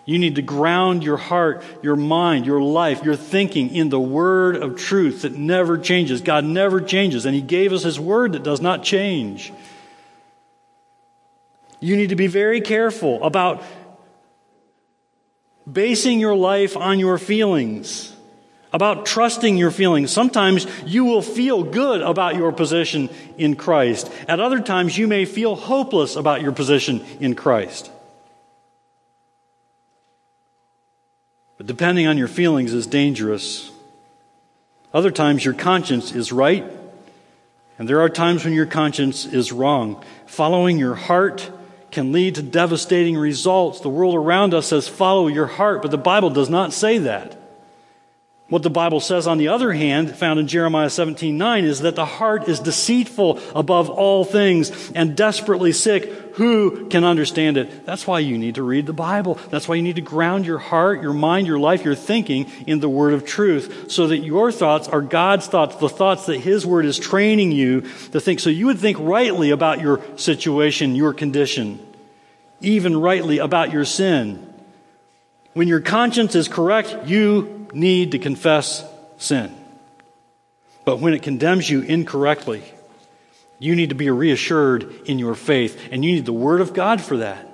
You 0.04 0.20
need 0.20 0.36
to 0.36 0.42
ground 0.42 1.02
your 1.02 1.16
heart, 1.16 1.64
your 1.82 1.96
mind, 1.96 2.46
your 2.46 2.62
life, 2.62 3.02
your 3.02 3.16
thinking 3.16 3.74
in 3.74 3.88
the 3.88 3.98
word 3.98 4.54
of 4.54 4.76
truth 4.76 5.22
that 5.22 5.34
never 5.34 5.78
changes. 5.78 6.20
God 6.20 6.44
never 6.44 6.80
changes, 6.80 7.26
and 7.26 7.34
He 7.34 7.40
gave 7.42 7.72
us 7.72 7.82
His 7.82 7.98
word 7.98 8.34
that 8.34 8.44
does 8.44 8.60
not 8.60 8.84
change. 8.84 9.52
You 11.80 11.96
need 11.96 12.10
to 12.10 12.16
be 12.16 12.28
very 12.28 12.60
careful 12.60 13.24
about 13.24 13.64
basing 15.70 16.20
your 16.20 16.36
life 16.36 16.76
on 16.76 17.00
your 17.00 17.18
feelings 17.18 18.13
about 18.74 19.06
trusting 19.06 19.56
your 19.56 19.70
feelings. 19.70 20.10
Sometimes 20.10 20.66
you 20.84 21.04
will 21.04 21.22
feel 21.22 21.62
good 21.62 22.02
about 22.02 22.34
your 22.34 22.50
position 22.50 23.08
in 23.38 23.54
Christ. 23.54 24.10
At 24.26 24.40
other 24.40 24.60
times, 24.60 24.98
you 24.98 25.06
may 25.06 25.26
feel 25.26 25.54
hopeless 25.54 26.16
about 26.16 26.42
your 26.42 26.50
position 26.50 27.00
in 27.20 27.36
Christ. 27.36 27.88
But 31.56 31.68
depending 31.68 32.08
on 32.08 32.18
your 32.18 32.26
feelings 32.26 32.74
is 32.74 32.88
dangerous. 32.88 33.70
Other 34.92 35.12
times, 35.12 35.44
your 35.44 35.54
conscience 35.54 36.10
is 36.10 36.32
right, 36.32 36.64
and 37.78 37.88
there 37.88 38.00
are 38.00 38.08
times 38.08 38.44
when 38.44 38.54
your 38.54 38.66
conscience 38.66 39.24
is 39.24 39.52
wrong. 39.52 40.04
Following 40.26 40.78
your 40.78 40.96
heart 40.96 41.48
can 41.92 42.10
lead 42.10 42.34
to 42.34 42.42
devastating 42.42 43.16
results. 43.16 43.78
The 43.78 43.88
world 43.88 44.16
around 44.16 44.52
us 44.52 44.66
says, 44.66 44.88
follow 44.88 45.28
your 45.28 45.46
heart, 45.46 45.80
but 45.80 45.92
the 45.92 45.96
Bible 45.96 46.30
does 46.30 46.50
not 46.50 46.72
say 46.72 46.98
that. 46.98 47.38
What 48.48 48.62
the 48.62 48.68
Bible 48.68 49.00
says, 49.00 49.26
on 49.26 49.38
the 49.38 49.48
other 49.48 49.72
hand, 49.72 50.14
found 50.14 50.38
in 50.38 50.46
Jeremiah 50.46 50.90
17 50.90 51.38
9, 51.38 51.64
is 51.64 51.80
that 51.80 51.96
the 51.96 52.04
heart 52.04 52.46
is 52.46 52.60
deceitful 52.60 53.40
above 53.54 53.88
all 53.88 54.22
things 54.22 54.92
and 54.92 55.16
desperately 55.16 55.72
sick. 55.72 56.04
Who 56.34 56.88
can 56.88 57.04
understand 57.04 57.56
it? 57.56 57.86
That's 57.86 58.06
why 58.06 58.18
you 58.18 58.36
need 58.36 58.56
to 58.56 58.62
read 58.62 58.84
the 58.84 58.92
Bible. 58.92 59.38
That's 59.48 59.66
why 59.66 59.76
you 59.76 59.82
need 59.82 59.96
to 59.96 60.02
ground 60.02 60.44
your 60.44 60.58
heart, 60.58 61.00
your 61.00 61.14
mind, 61.14 61.46
your 61.46 61.58
life, 61.58 61.84
your 61.84 61.94
thinking 61.94 62.50
in 62.66 62.80
the 62.80 62.88
Word 62.88 63.14
of 63.14 63.24
truth 63.24 63.90
so 63.90 64.08
that 64.08 64.18
your 64.18 64.52
thoughts 64.52 64.88
are 64.88 65.00
God's 65.00 65.46
thoughts, 65.46 65.76
the 65.76 65.88
thoughts 65.88 66.26
that 66.26 66.40
His 66.40 66.66
Word 66.66 66.84
is 66.84 66.98
training 66.98 67.50
you 67.50 67.80
to 68.12 68.20
think. 68.20 68.40
So 68.40 68.50
you 68.50 68.66
would 68.66 68.78
think 68.78 68.98
rightly 69.00 69.52
about 69.52 69.80
your 69.80 70.02
situation, 70.16 70.96
your 70.96 71.14
condition, 71.14 71.78
even 72.60 73.00
rightly 73.00 73.38
about 73.38 73.72
your 73.72 73.86
sin. 73.86 74.52
When 75.54 75.66
your 75.66 75.80
conscience 75.80 76.34
is 76.34 76.48
correct, 76.48 77.06
you 77.06 77.63
need 77.74 78.12
to 78.12 78.18
confess 78.18 78.84
sin. 79.18 79.54
But 80.84 81.00
when 81.00 81.14
it 81.14 81.22
condemns 81.22 81.68
you 81.68 81.80
incorrectly, 81.80 82.62
you 83.58 83.74
need 83.74 83.90
to 83.90 83.94
be 83.94 84.10
reassured 84.10 84.90
in 85.06 85.18
your 85.18 85.34
faith, 85.34 85.88
and 85.90 86.04
you 86.04 86.12
need 86.12 86.26
the 86.26 86.32
Word 86.32 86.60
of 86.60 86.74
God 86.74 87.00
for 87.00 87.18
that. 87.18 87.48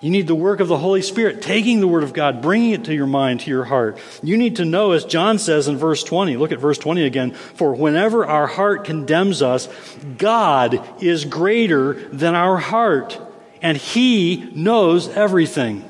You 0.00 0.10
need 0.10 0.26
the 0.26 0.34
work 0.34 0.60
of 0.60 0.68
the 0.68 0.78
Holy 0.78 1.02
Spirit, 1.02 1.42
taking 1.42 1.80
the 1.80 1.88
Word 1.88 2.02
of 2.02 2.14
God, 2.14 2.40
bringing 2.40 2.70
it 2.70 2.84
to 2.84 2.94
your 2.94 3.06
mind, 3.06 3.40
to 3.40 3.50
your 3.50 3.64
heart. 3.64 3.98
You 4.22 4.38
need 4.38 4.56
to 4.56 4.64
know, 4.64 4.92
as 4.92 5.04
John 5.04 5.38
says 5.38 5.68
in 5.68 5.76
verse 5.76 6.02
20, 6.02 6.38
look 6.38 6.52
at 6.52 6.58
verse 6.58 6.78
20 6.78 7.04
again, 7.04 7.32
for 7.32 7.74
whenever 7.74 8.24
our 8.24 8.46
heart 8.46 8.86
condemns 8.86 9.42
us, 9.42 9.68
God 10.16 10.82
is 11.02 11.26
greater 11.26 11.92
than 12.08 12.34
our 12.34 12.56
heart, 12.56 13.20
and 13.60 13.76
He 13.76 14.50
knows 14.54 15.08
everything. 15.08 15.84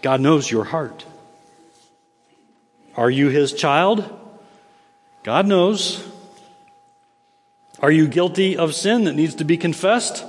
God 0.00 0.20
knows 0.20 0.48
your 0.48 0.64
heart. 0.64 1.04
Are 2.96 3.10
you 3.10 3.28
his 3.28 3.52
child? 3.52 4.04
God 5.22 5.46
knows. 5.46 6.06
Are 7.80 7.90
you 7.90 8.06
guilty 8.06 8.56
of 8.56 8.74
sin 8.74 9.04
that 9.04 9.14
needs 9.14 9.36
to 9.36 9.44
be 9.44 9.56
confessed? 9.56 10.24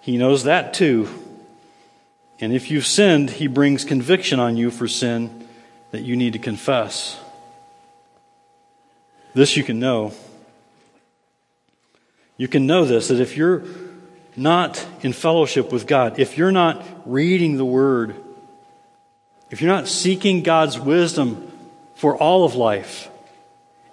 He 0.00 0.16
knows 0.16 0.44
that 0.44 0.74
too. 0.74 1.08
And 2.40 2.52
if 2.52 2.70
you've 2.70 2.86
sinned, 2.86 3.30
he 3.30 3.46
brings 3.46 3.84
conviction 3.84 4.40
on 4.40 4.56
you 4.56 4.70
for 4.70 4.88
sin 4.88 5.46
that 5.90 6.02
you 6.02 6.16
need 6.16 6.32
to 6.32 6.38
confess. 6.38 7.20
This 9.34 9.56
you 9.56 9.62
can 9.62 9.78
know. 9.78 10.12
You 12.36 12.48
can 12.48 12.66
know 12.66 12.84
this 12.84 13.08
that 13.08 13.20
if 13.20 13.36
you're 13.36 13.64
not 14.34 14.84
in 15.02 15.12
fellowship 15.12 15.72
with 15.72 15.86
God, 15.86 16.18
if 16.18 16.38
you're 16.38 16.52
not 16.52 16.84
reading 17.04 17.56
the 17.56 17.64
Word, 17.64 18.16
if 19.50 19.60
you're 19.60 19.72
not 19.72 19.86
seeking 19.86 20.42
God's 20.42 20.78
wisdom 20.78 21.51
for 21.94 22.16
all 22.16 22.44
of 22.44 22.54
life. 22.54 23.08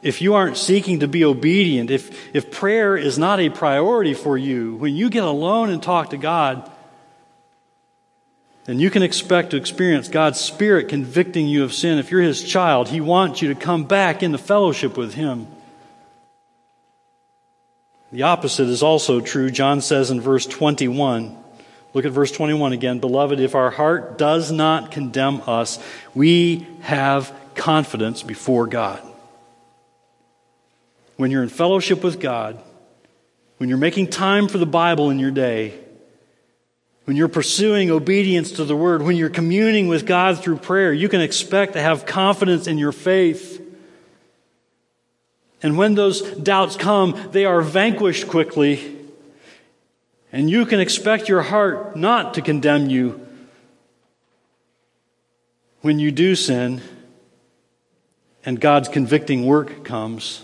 If 0.01 0.21
you 0.21 0.35
aren't 0.35 0.57
seeking 0.57 1.01
to 1.01 1.07
be 1.07 1.25
obedient, 1.25 1.91
if, 1.91 2.33
if 2.33 2.51
prayer 2.51 2.95
is 2.95 3.17
not 3.17 3.39
a 3.39 3.49
priority 3.49 4.13
for 4.13 4.37
you, 4.37 4.75
when 4.75 4.95
you 4.95 5.09
get 5.09 5.23
alone 5.23 5.69
and 5.69 5.83
talk 5.83 6.11
to 6.11 6.17
God, 6.17 6.71
then 8.63 8.79
you 8.79 8.89
can 8.89 9.03
expect 9.03 9.51
to 9.51 9.57
experience 9.57 10.07
God's 10.07 10.39
Spirit 10.39 10.89
convicting 10.89 11.47
you 11.47 11.63
of 11.63 11.73
sin. 11.73 11.97
If 11.97 12.11
you're 12.11 12.21
His 12.21 12.43
child, 12.43 12.87
He 12.87 13.01
wants 13.01 13.41
you 13.41 13.49
to 13.49 13.59
come 13.59 13.85
back 13.85 14.23
into 14.23 14.37
fellowship 14.37 14.95
with 14.95 15.15
Him. 15.15 15.47
The 18.11 18.23
opposite 18.23 18.67
is 18.67 18.81
also 18.81 19.21
true. 19.21 19.51
John 19.51 19.81
says 19.81 20.11
in 20.11 20.21
verse 20.21 20.45
21. 20.45 21.35
Look 21.93 22.05
at 22.05 22.11
verse 22.11 22.31
21 22.31 22.73
again. 22.73 22.99
Beloved, 22.99 23.39
if 23.39 23.55
our 23.55 23.71
heart 23.71 24.17
does 24.17 24.51
not 24.51 24.91
condemn 24.91 25.41
us, 25.47 25.79
we 26.13 26.67
have 26.81 27.33
confidence 27.55 28.23
before 28.23 28.67
God. 28.67 29.01
When 31.17 31.31
you're 31.31 31.43
in 31.43 31.49
fellowship 31.49 32.03
with 32.03 32.19
God, 32.19 32.61
when 33.57 33.69
you're 33.69 33.77
making 33.77 34.07
time 34.07 34.47
for 34.47 34.57
the 34.57 34.65
Bible 34.65 35.09
in 35.09 35.19
your 35.19 35.31
day, 35.31 35.77
when 37.03 37.17
you're 37.17 37.27
pursuing 37.27 37.91
obedience 37.91 38.51
to 38.53 38.63
the 38.63 38.75
word, 38.75 39.01
when 39.01 39.17
you're 39.17 39.29
communing 39.29 39.87
with 39.87 40.05
God 40.05 40.39
through 40.39 40.57
prayer, 40.57 40.93
you 40.93 41.09
can 41.09 41.21
expect 41.21 41.73
to 41.73 41.81
have 41.81 42.05
confidence 42.05 42.67
in 42.67 42.77
your 42.77 42.91
faith. 42.91 43.59
And 45.61 45.77
when 45.77 45.95
those 45.95 46.21
doubts 46.21 46.75
come, 46.75 47.29
they 47.31 47.45
are 47.45 47.61
vanquished 47.61 48.27
quickly. 48.27 48.95
And 50.31 50.49
you 50.49 50.65
can 50.65 50.79
expect 50.79 51.27
your 51.27 51.41
heart 51.41 51.95
not 51.95 52.35
to 52.35 52.41
condemn 52.41 52.89
you 52.89 53.27
when 55.81 55.99
you 55.99 56.11
do 56.11 56.35
sin 56.35 56.81
and 58.49 58.59
God's 58.59 58.89
convicting 58.89 59.45
work 59.45 59.83
comes 59.83 60.41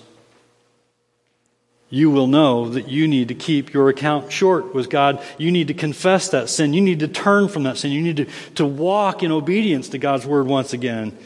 you 1.89 2.11
will 2.11 2.27
know 2.27 2.69
that 2.69 2.87
you 2.87 3.07
need 3.07 3.29
to 3.29 3.33
keep 3.33 3.73
your 3.73 3.89
account 3.89 4.31
short 4.31 4.75
with 4.75 4.91
God. 4.91 5.23
You 5.39 5.51
need 5.51 5.69
to 5.69 5.73
confess 5.73 6.29
that 6.29 6.49
sin. 6.49 6.73
You 6.73 6.81
need 6.81 6.99
to 6.99 7.07
turn 7.07 7.47
from 7.47 7.63
that 7.63 7.77
sin. 7.77 7.91
You 7.91 8.01
need 8.01 8.17
to, 8.17 8.25
to 8.55 8.65
walk 8.65 9.23
in 9.23 9.31
obedience 9.31 9.89
to 9.89 9.97
God's 9.97 10.25
word 10.25 10.45
once 10.45 10.73
again. 10.73 11.17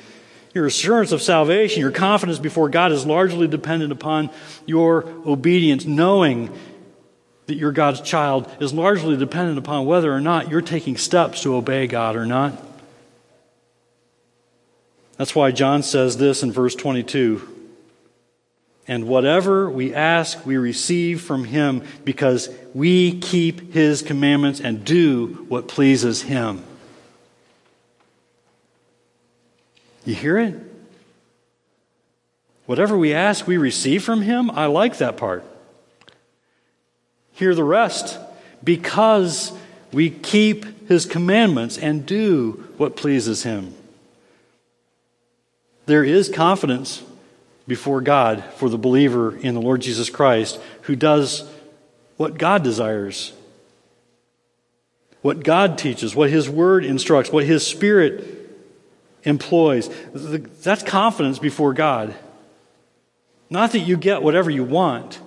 Your 0.54 0.66
assurance 0.66 1.12
of 1.12 1.22
salvation, 1.22 1.82
your 1.82 1.92
confidence 1.92 2.40
before 2.40 2.70
God 2.70 2.94
is 2.94 3.06
largely 3.06 3.48
dependent 3.48 3.92
upon 3.92 4.30
your 4.66 5.06
obedience, 5.26 5.86
knowing 5.86 6.50
that 7.48 7.56
you're 7.56 7.74
God's 7.74 8.00
child 8.00 8.50
is 8.62 8.74
largely 8.74 9.18
dependent 9.18 9.58
upon 9.58 9.86
whether 9.86 10.14
or 10.14 10.22
not 10.22 10.50
you're 10.50 10.62
taking 10.62 10.96
steps 10.96 11.44
to 11.44 11.56
obey 11.56 11.88
God 11.88 12.16
or 12.16 12.26
not. 12.26 12.69
That's 15.20 15.36
why 15.36 15.52
John 15.52 15.84
says 15.84 16.18
this 16.18 16.42
in 16.42 16.52
verse 16.52 16.74
22 16.74 17.58
and 18.90 19.08
whatever 19.08 19.70
we 19.70 19.94
ask, 19.94 20.48
we 20.48 20.58
receive 20.58 21.22
from 21.22 21.44
him 21.44 21.84
because 22.04 22.50
we 22.74 23.20
keep 23.20 23.72
his 23.72 24.02
commandments 24.02 24.60
and 24.60 24.84
do 24.84 25.46
what 25.48 25.68
pleases 25.68 26.24
him. 26.24 26.64
You 30.06 30.16
hear 30.16 30.40
it? 30.40 30.56
Whatever 32.66 32.98
we 32.98 33.14
ask, 33.14 33.46
we 33.46 33.58
receive 33.58 34.04
from 34.04 34.24
him. 34.24 34.50
I 34.50 34.66
like 34.66 34.98
that 34.98 35.18
part. 35.18 35.46
Hear 37.34 37.54
the 37.54 37.64
rest. 37.64 38.18
Because 38.64 39.52
we 39.92 40.10
keep 40.10 40.88
his 40.88 41.06
commandments 41.06 41.78
and 41.78 42.08
do 42.08 42.68
what 42.78 42.96
pleases 42.96 43.44
him. 43.44 43.76
There 45.90 46.04
is 46.04 46.30
confidence 46.30 47.02
before 47.68 48.00
God 48.00 48.44
for 48.58 48.70
the 48.70 48.78
believer 48.78 49.36
in 49.36 49.56
the 49.56 49.60
Lord 49.60 49.82
Jesus 49.82 50.08
Christ 50.08 50.60
who 50.84 50.96
does 50.96 51.50
what 52.16 52.38
God 52.38 52.64
desires, 52.64 53.34
what 55.24 55.44
God 55.44 55.80
teaches, 55.80 56.16
what 56.16 56.30
His 56.30 56.48
Word 56.48 56.86
instructs, 56.86 57.32
what 57.32 57.44
His 57.44 57.66
Spirit 57.66 58.24
employs. 59.24 59.90
That's 60.14 60.84
confidence 60.84 61.40
before 61.40 61.74
God. 61.74 62.14
Not 63.50 63.72
that 63.72 63.80
you 63.80 63.98
get 63.98 64.22
whatever 64.22 64.52
you 64.52 64.64
want. 64.64 65.20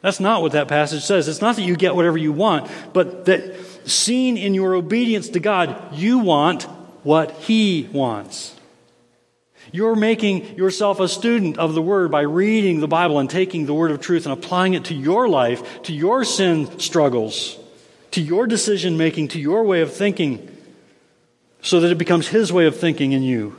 That's 0.00 0.20
not 0.20 0.40
what 0.40 0.52
that 0.52 0.68
passage 0.68 1.02
says. 1.02 1.28
It's 1.28 1.42
not 1.42 1.56
that 1.56 1.62
you 1.64 1.76
get 1.76 1.94
whatever 1.94 2.16
you 2.16 2.32
want, 2.32 2.70
but 2.94 3.26
that 3.26 3.60
seen 3.86 4.38
in 4.38 4.54
your 4.54 4.74
obedience 4.74 5.28
to 5.28 5.38
God, 5.38 5.94
you 5.94 6.20
want 6.20 6.62
what 7.02 7.32
He 7.32 7.90
wants. 7.92 8.55
You're 9.72 9.96
making 9.96 10.56
yourself 10.56 11.00
a 11.00 11.08
student 11.08 11.58
of 11.58 11.74
the 11.74 11.82
Word 11.82 12.10
by 12.10 12.22
reading 12.22 12.80
the 12.80 12.88
Bible 12.88 13.18
and 13.18 13.28
taking 13.28 13.66
the 13.66 13.74
Word 13.74 13.90
of 13.90 14.00
truth 14.00 14.26
and 14.26 14.32
applying 14.32 14.74
it 14.74 14.86
to 14.86 14.94
your 14.94 15.28
life, 15.28 15.82
to 15.82 15.92
your 15.92 16.24
sin 16.24 16.78
struggles, 16.78 17.58
to 18.12 18.20
your 18.20 18.46
decision 18.46 18.96
making, 18.96 19.28
to 19.28 19.40
your 19.40 19.64
way 19.64 19.82
of 19.82 19.92
thinking, 19.92 20.48
so 21.62 21.80
that 21.80 21.90
it 21.90 21.98
becomes 21.98 22.28
His 22.28 22.52
way 22.52 22.66
of 22.66 22.78
thinking 22.78 23.12
in 23.12 23.22
you. 23.22 23.56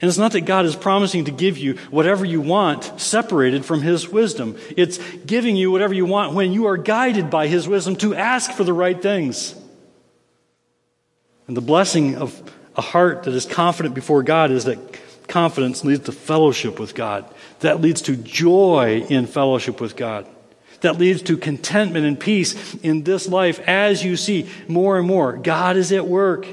And 0.00 0.10
it's 0.10 0.18
not 0.18 0.32
that 0.32 0.42
God 0.42 0.66
is 0.66 0.76
promising 0.76 1.24
to 1.24 1.30
give 1.30 1.56
you 1.56 1.76
whatever 1.90 2.24
you 2.24 2.42
want 2.42 3.00
separated 3.00 3.64
from 3.64 3.80
His 3.80 4.08
wisdom. 4.08 4.58
It's 4.76 4.98
giving 5.24 5.56
you 5.56 5.70
whatever 5.70 5.94
you 5.94 6.04
want 6.04 6.34
when 6.34 6.52
you 6.52 6.66
are 6.66 6.76
guided 6.76 7.30
by 7.30 7.46
His 7.46 7.66
wisdom 7.66 7.96
to 7.96 8.14
ask 8.14 8.52
for 8.52 8.64
the 8.64 8.74
right 8.74 9.00
things. 9.00 9.54
And 11.46 11.56
the 11.56 11.62
blessing 11.62 12.16
of 12.16 12.42
a 12.76 12.82
heart 12.82 13.24
that 13.24 13.34
is 13.34 13.46
confident 13.46 13.94
before 13.94 14.22
God 14.22 14.50
is 14.50 14.64
that 14.64 14.78
confidence 15.28 15.84
leads 15.84 16.04
to 16.04 16.12
fellowship 16.12 16.78
with 16.78 16.94
God. 16.94 17.24
That 17.60 17.80
leads 17.80 18.02
to 18.02 18.16
joy 18.16 19.04
in 19.08 19.26
fellowship 19.26 19.80
with 19.80 19.96
God. 19.96 20.26
That 20.82 20.98
leads 20.98 21.22
to 21.22 21.38
contentment 21.38 22.04
and 22.04 22.20
peace 22.20 22.74
in 22.76 23.02
this 23.02 23.28
life 23.28 23.58
as 23.60 24.04
you 24.04 24.16
see 24.16 24.48
more 24.68 24.98
and 24.98 25.06
more 25.06 25.32
God 25.32 25.76
is 25.76 25.90
at 25.90 26.06
work. 26.06 26.46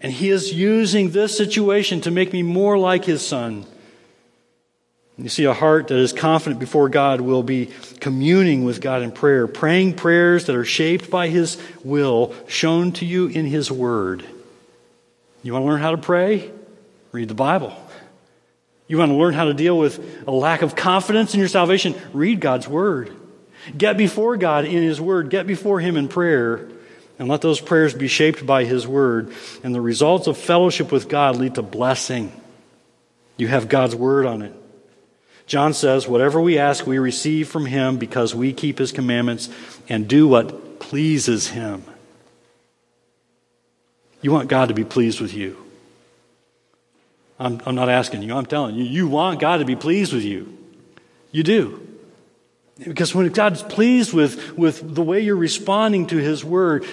And 0.00 0.12
He 0.12 0.28
is 0.28 0.52
using 0.52 1.10
this 1.10 1.36
situation 1.36 2.00
to 2.02 2.10
make 2.10 2.32
me 2.32 2.42
more 2.42 2.76
like 2.76 3.04
His 3.04 3.26
Son. 3.26 3.64
You 5.16 5.28
see, 5.28 5.44
a 5.44 5.54
heart 5.54 5.88
that 5.88 5.98
is 5.98 6.12
confident 6.12 6.58
before 6.58 6.88
God 6.88 7.20
will 7.20 7.44
be 7.44 7.70
communing 8.00 8.64
with 8.64 8.80
God 8.80 9.02
in 9.02 9.12
prayer, 9.12 9.46
praying 9.46 9.94
prayers 9.94 10.46
that 10.46 10.56
are 10.56 10.64
shaped 10.64 11.08
by 11.08 11.28
His 11.28 11.56
will, 11.84 12.34
shown 12.48 12.90
to 12.94 13.06
you 13.06 13.28
in 13.28 13.46
His 13.46 13.70
Word. 13.70 14.24
You 15.44 15.52
want 15.52 15.64
to 15.64 15.68
learn 15.68 15.80
how 15.80 15.90
to 15.90 15.98
pray? 15.98 16.50
Read 17.12 17.28
the 17.28 17.34
Bible. 17.34 17.76
You 18.88 18.98
want 18.98 19.10
to 19.10 19.16
learn 19.16 19.34
how 19.34 19.44
to 19.44 19.54
deal 19.54 19.78
with 19.78 20.26
a 20.26 20.30
lack 20.30 20.62
of 20.62 20.74
confidence 20.74 21.34
in 21.34 21.38
your 21.38 21.48
salvation? 21.48 21.94
Read 22.14 22.40
God's 22.40 22.66
Word. 22.66 23.14
Get 23.76 23.98
before 23.98 24.38
God 24.38 24.64
in 24.64 24.82
His 24.82 25.00
Word. 25.00 25.28
Get 25.28 25.46
before 25.46 25.80
Him 25.80 25.98
in 25.98 26.08
prayer. 26.08 26.68
And 27.18 27.28
let 27.28 27.42
those 27.42 27.60
prayers 27.60 27.92
be 27.92 28.08
shaped 28.08 28.44
by 28.44 28.64
His 28.64 28.86
Word. 28.88 29.32
And 29.62 29.74
the 29.74 29.82
results 29.82 30.26
of 30.26 30.38
fellowship 30.38 30.90
with 30.90 31.10
God 31.10 31.36
lead 31.36 31.56
to 31.56 31.62
blessing. 31.62 32.32
You 33.36 33.48
have 33.48 33.68
God's 33.68 33.94
Word 33.94 34.24
on 34.24 34.40
it. 34.40 34.54
John 35.46 35.74
says, 35.74 36.08
Whatever 36.08 36.40
we 36.40 36.58
ask, 36.58 36.86
we 36.86 36.98
receive 36.98 37.48
from 37.48 37.66
Him 37.66 37.98
because 37.98 38.34
we 38.34 38.54
keep 38.54 38.78
His 38.78 38.92
commandments 38.92 39.50
and 39.90 40.08
do 40.08 40.26
what 40.26 40.80
pleases 40.80 41.48
Him. 41.48 41.84
You 44.24 44.30
want 44.30 44.48
God 44.48 44.68
to 44.68 44.74
be 44.74 44.84
pleased 44.84 45.20
with 45.20 45.34
you. 45.34 45.62
I'm, 47.38 47.60
I'm 47.66 47.74
not 47.74 47.90
asking 47.90 48.22
you, 48.22 48.34
I'm 48.34 48.46
telling 48.46 48.74
you. 48.74 48.82
You 48.82 49.06
want 49.06 49.38
God 49.38 49.58
to 49.58 49.66
be 49.66 49.76
pleased 49.76 50.14
with 50.14 50.24
you. 50.24 50.56
You 51.30 51.42
do. 51.42 51.86
Because 52.82 53.14
when 53.14 53.28
God's 53.28 53.62
pleased 53.62 54.14
with, 54.14 54.56
with 54.56 54.94
the 54.94 55.02
way 55.02 55.20
you're 55.20 55.36
responding 55.36 56.06
to 56.06 56.16
His 56.16 56.42
Word, 56.42 56.86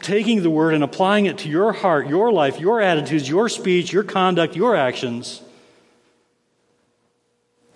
taking 0.00 0.42
the 0.42 0.48
Word 0.48 0.72
and 0.72 0.82
applying 0.82 1.26
it 1.26 1.36
to 1.38 1.50
your 1.50 1.74
heart, 1.74 2.08
your 2.08 2.32
life, 2.32 2.58
your 2.58 2.80
attitudes, 2.80 3.28
your 3.28 3.50
speech, 3.50 3.92
your 3.92 4.02
conduct, 4.02 4.56
your 4.56 4.74
actions, 4.74 5.42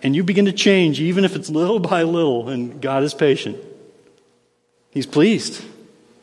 and 0.01 0.15
you 0.15 0.23
begin 0.23 0.45
to 0.45 0.51
change, 0.51 0.99
even 0.99 1.25
if 1.25 1.35
it's 1.35 1.51
little 1.51 1.77
by 1.77 2.01
little, 2.01 2.49
and 2.49 2.81
God 2.81 3.03
is 3.03 3.13
patient, 3.13 3.57
He's 4.89 5.05
pleased. 5.05 5.63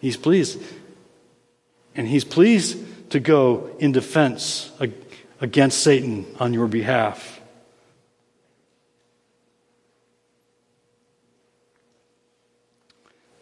He's 0.01 0.17
pleased. 0.17 0.61
And 1.95 2.09
he's 2.09 2.25
pleased 2.25 3.11
to 3.11 3.21
go 3.21 3.75
in 3.79 3.93
defense 3.93 4.71
against 5.41 5.81
Satan 5.81 6.27
on 6.41 6.55
your 6.55 6.67
behalf. 6.67 7.41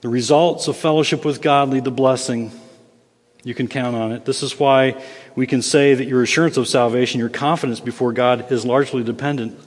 The 0.00 0.08
results 0.08 0.66
of 0.66 0.76
fellowship 0.76 1.24
with 1.24 1.42
God 1.42 1.68
lead 1.68 1.84
to 1.84 1.90
blessing. 1.90 2.52
You 3.44 3.54
can 3.54 3.68
count 3.68 3.94
on 3.96 4.12
it. 4.12 4.24
This 4.24 4.42
is 4.42 4.58
why 4.58 5.02
we 5.36 5.46
can 5.46 5.62
say 5.62 5.94
that 5.94 6.06
your 6.06 6.22
assurance 6.22 6.56
of 6.56 6.66
salvation, 6.68 7.20
your 7.20 7.28
confidence 7.28 7.80
before 7.80 8.12
God, 8.12 8.50
is 8.50 8.64
largely 8.64 9.04
dependent 9.04 9.58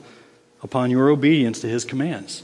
upon 0.61 0.91
your 0.91 1.09
obedience 1.09 1.61
to 1.61 1.67
His 1.67 1.85
commands. 1.85 2.43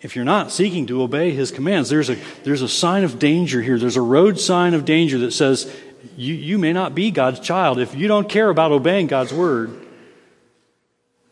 If 0.00 0.14
you're 0.14 0.24
not 0.24 0.52
seeking 0.52 0.86
to 0.86 1.02
obey 1.02 1.30
his 1.30 1.50
commands, 1.50 1.88
there's 1.88 2.10
a, 2.10 2.16
there's 2.44 2.62
a 2.62 2.68
sign 2.68 3.04
of 3.04 3.18
danger 3.18 3.62
here. 3.62 3.78
There's 3.78 3.96
a 3.96 4.02
road 4.02 4.38
sign 4.38 4.74
of 4.74 4.84
danger 4.84 5.18
that 5.18 5.32
says 5.32 5.74
you, 6.16 6.34
you 6.34 6.58
may 6.58 6.72
not 6.72 6.94
be 6.94 7.10
God's 7.10 7.40
child 7.40 7.78
if 7.78 7.94
you 7.94 8.06
don't 8.06 8.28
care 8.28 8.48
about 8.48 8.72
obeying 8.72 9.06
God's 9.06 9.32
word. 9.32 9.86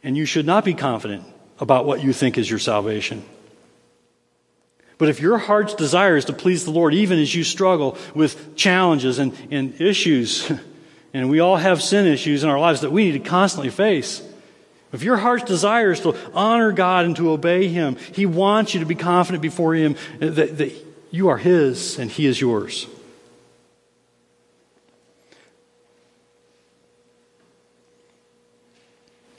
And 0.03 0.17
you 0.17 0.27
should 0.27 0.47
not 0.47 0.65
be 0.65 0.75
confident 0.75 1.25
about 1.61 1.87
what 1.87 2.03
you 2.03 2.13
think 2.13 2.37
is 2.37 2.49
your 2.49 2.59
salvation. 2.59 3.25
But 4.99 5.09
if 5.09 5.21
your 5.21 5.39
heart's 5.39 5.75
desire 5.75 6.17
is 6.17 6.27
to 6.27 6.33
please 6.33 6.65
the 6.65 6.71
Lord, 6.71 6.95
even 6.95 7.19
as 7.19 7.35
you 7.35 7.45
struggle 7.45 7.97
with 8.15 8.57
challenges 8.57 9.19
and, 9.19 9.37
and 9.51 9.81
issues, 9.81 10.51
and 11.15 11.31
we 11.31 11.41
all 11.41 11.57
have 11.57 11.83
sin 11.83 12.07
issues 12.07 12.45
in 12.45 12.51
our 12.51 12.59
lives 12.59 12.83
that 12.83 12.93
we 12.93 13.07
need 13.07 13.25
to 13.25 13.29
constantly 13.31 13.71
face, 13.71 14.23
if 14.95 15.03
your 15.03 15.17
heart's 15.17 15.45
desire 15.45 15.93
is 15.93 16.01
to 16.01 16.17
honor 16.35 16.73
God 16.73 17.05
and 17.05 17.17
to 17.17 17.31
obey 17.31 17.69
Him, 17.69 17.97
He 18.13 18.27
wants 18.27 18.75
you 18.75 18.81
to 18.81 18.87
be 18.87 18.95
confident 18.95 19.43
before 19.43 19.75
Him 19.75 19.97
that, 20.21 20.59
that 20.59 20.73
you 21.11 21.29
are 21.29 21.39
His 21.39 21.99
and 21.99 22.11
He 22.11 22.27
is 22.27 22.41
yours. 22.41 22.87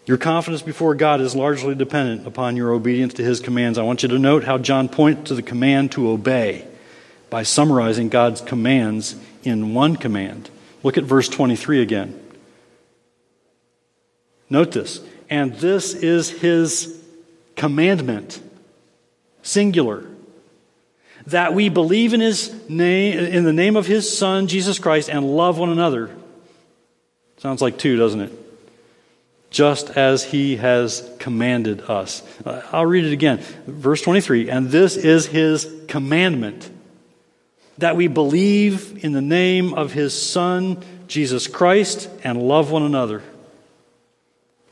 Your 0.06 0.18
confidence 0.18 0.62
before 0.62 0.94
God 0.94 1.20
is 1.20 1.36
largely 1.36 1.74
dependent 1.74 2.28
upon 2.28 2.56
your 2.56 2.72
obedience 2.72 3.16
to 3.16 3.24
His 3.24 3.40
commands. 3.40 3.78
I 3.78 3.84
want 3.84 4.04
you 4.04 4.10
to 4.10 4.20
note 4.20 4.44
how 4.44 4.58
John 4.60 4.88
points 4.88 5.30
to 5.30 5.36
the 5.36 5.42
command 5.42 5.92
to 5.94 6.10
obey. 6.10 6.68
by 7.30 7.44
summarizing 7.44 8.08
God's 8.08 8.40
commands 8.40 9.16
in 9.44 9.74
one 9.74 9.96
command. 9.96 10.50
Look 10.84 10.98
at 10.98 11.04
verse 11.04 11.28
23 11.28 11.82
again. 11.82 12.20
Note 14.50 14.72
this. 14.72 15.02
And 15.30 15.54
this 15.56 15.94
is 15.94 16.30
his 16.30 17.02
commandment, 17.56 18.42
singular, 19.42 20.06
that 21.28 21.54
we 21.54 21.70
believe 21.70 22.14
in 22.14 22.20
his 22.20 22.54
name, 22.70 23.18
in 23.18 23.44
the 23.44 23.54
name 23.54 23.76
of 23.76 23.88
his 23.88 24.16
son, 24.16 24.48
Jesus 24.48 24.78
Christ, 24.78 25.10
and 25.10 25.26
love 25.26 25.58
one 25.58 25.70
another. 25.70 26.16
Sounds 27.38 27.62
like 27.62 27.78
two, 27.78 27.98
doesn't 27.98 28.22
it? 28.22 28.34
Just 29.50 29.92
as 29.92 30.24
he 30.24 30.58
has 30.58 31.10
commanded 31.20 31.82
us. 31.82 32.22
Uh, 32.46 32.62
I'll 32.72 32.86
read 32.86 33.06
it 33.06 33.14
again. 33.14 33.40
Verse 33.66 34.02
23 34.02 34.50
And 34.50 34.70
this 34.70 34.98
is 34.98 35.26
his 35.28 35.72
commandment 35.88 36.70
that 37.78 37.96
we 37.96 38.08
believe 38.08 39.04
in 39.04 39.12
the 39.12 39.22
name 39.22 39.74
of 39.74 39.92
his 39.92 40.20
Son, 40.20 40.82
Jesus 41.08 41.48
Christ, 41.48 42.10
and 42.24 42.42
love 42.42 42.72
one 42.72 42.84
another, 42.84 43.22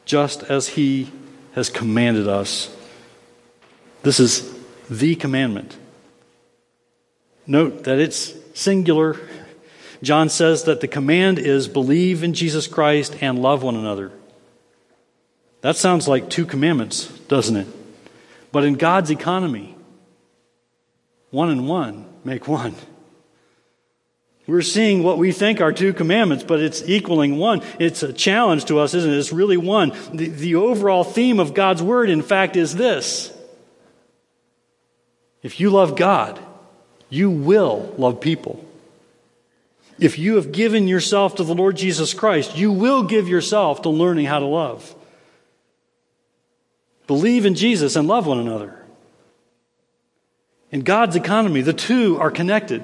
just 0.06 0.44
as 0.44 0.68
he 0.70 1.12
has 1.54 1.70
commanded 1.70 2.28
us. 2.28 2.76
This 4.02 4.20
is 4.20 4.54
the 4.90 5.16
commandment. 5.16 5.78
Note 7.46 7.84
that 7.86 8.00
it's 8.00 8.34
singular. 8.54 9.20
John 10.02 10.30
says 10.30 10.64
that 10.64 10.82
the 10.82 10.88
command 10.88 11.40
is 11.40 11.68
believe 11.68 12.24
in 12.24 12.34
Jesus 12.34 12.68
Christ 12.68 13.16
and 13.22 13.42
love 13.42 13.64
one 13.64 13.76
another. 13.76 14.12
That 15.62 15.78
sounds 15.78 16.08
like 16.08 16.30
two 16.30 16.46
commandments, 16.46 17.08
doesn't 17.28 17.56
it? 17.56 17.68
But 18.52 18.66
in 18.66 18.76
God's 18.76 19.12
economy, 19.12 19.76
one 21.32 21.50
and 21.50 21.68
one 21.68 22.06
make 22.24 22.48
one. 22.48 22.76
We're 24.46 24.62
seeing 24.62 25.04
what 25.04 25.18
we 25.18 25.32
think 25.32 25.62
are 25.62 25.72
two 25.72 25.94
commandments, 25.94 26.44
but 26.44 26.60
it's 26.60 26.84
equaling 26.88 27.38
one. 27.38 27.62
It's 27.80 28.04
a 28.04 28.12
challenge 28.12 28.66
to 28.66 28.80
us, 28.80 28.94
isn't 28.94 29.10
it? 29.10 29.18
It's 29.18 29.32
really 29.32 29.56
one. 29.56 29.94
The, 30.12 30.28
the 30.28 30.56
overall 30.56 31.06
theme 31.06 31.40
of 31.40 31.54
God's 31.54 31.82
Word, 31.82 32.10
in 32.10 32.22
fact, 32.22 32.58
is 32.58 32.76
this 32.76 33.32
If 35.42 35.60
you 35.60 35.70
love 35.70 35.96
God, 35.96 36.40
you 37.10 37.30
will 37.30 37.94
love 37.98 38.20
people. 38.20 38.64
If 40.00 40.20
you 40.20 40.36
have 40.36 40.52
given 40.52 40.88
yourself 40.88 41.36
to 41.36 41.44
the 41.44 41.56
Lord 41.56 41.78
Jesus 41.78 42.14
Christ, 42.14 42.58
you 42.58 42.72
will 42.72 43.04
give 43.04 43.30
yourself 43.30 43.84
to 43.84 43.90
learning 43.90 44.26
how 44.26 44.40
to 44.40 44.46
love. 44.46 44.94
Believe 47.08 47.46
in 47.46 47.56
Jesus 47.56 47.96
and 47.96 48.08
love 48.08 48.26
one 48.26 48.40
another. 48.40 48.78
In 50.72 50.82
God's 50.82 51.16
economy, 51.16 51.62
the 51.62 51.74
two 51.74 52.18
are 52.20 52.32
connected. 52.32 52.84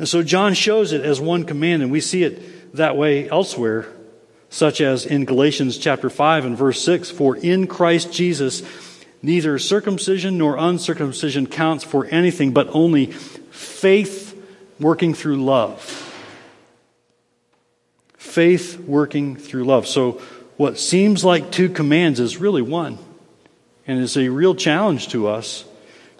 And 0.00 0.08
so 0.08 0.22
John 0.22 0.54
shows 0.54 0.94
it 0.94 1.04
as 1.04 1.20
one 1.20 1.44
command, 1.44 1.82
and 1.82 1.92
we 1.92 2.00
see 2.00 2.22
it 2.22 2.74
that 2.74 2.96
way 2.96 3.28
elsewhere, 3.28 3.86
such 4.48 4.80
as 4.80 5.04
in 5.04 5.26
Galatians 5.26 5.76
chapter 5.76 6.08
5 6.08 6.46
and 6.46 6.56
verse 6.56 6.82
6 6.82 7.10
For 7.10 7.36
in 7.36 7.66
Christ 7.66 8.10
Jesus, 8.10 8.62
neither 9.20 9.58
circumcision 9.58 10.38
nor 10.38 10.56
uncircumcision 10.56 11.48
counts 11.48 11.84
for 11.84 12.06
anything, 12.06 12.52
but 12.52 12.68
only 12.74 13.12
faith 13.12 14.42
working 14.80 15.12
through 15.12 15.44
love. 15.44 15.82
Faith 18.16 18.80
working 18.80 19.36
through 19.36 19.64
love. 19.64 19.86
So, 19.86 20.12
what 20.56 20.78
seems 20.78 21.26
like 21.26 21.50
two 21.50 21.68
commands 21.68 22.20
is 22.20 22.38
really 22.38 22.62
one, 22.62 22.96
and 23.86 23.98
is 23.98 24.16
a 24.16 24.30
real 24.30 24.54
challenge 24.54 25.08
to 25.08 25.28
us 25.28 25.66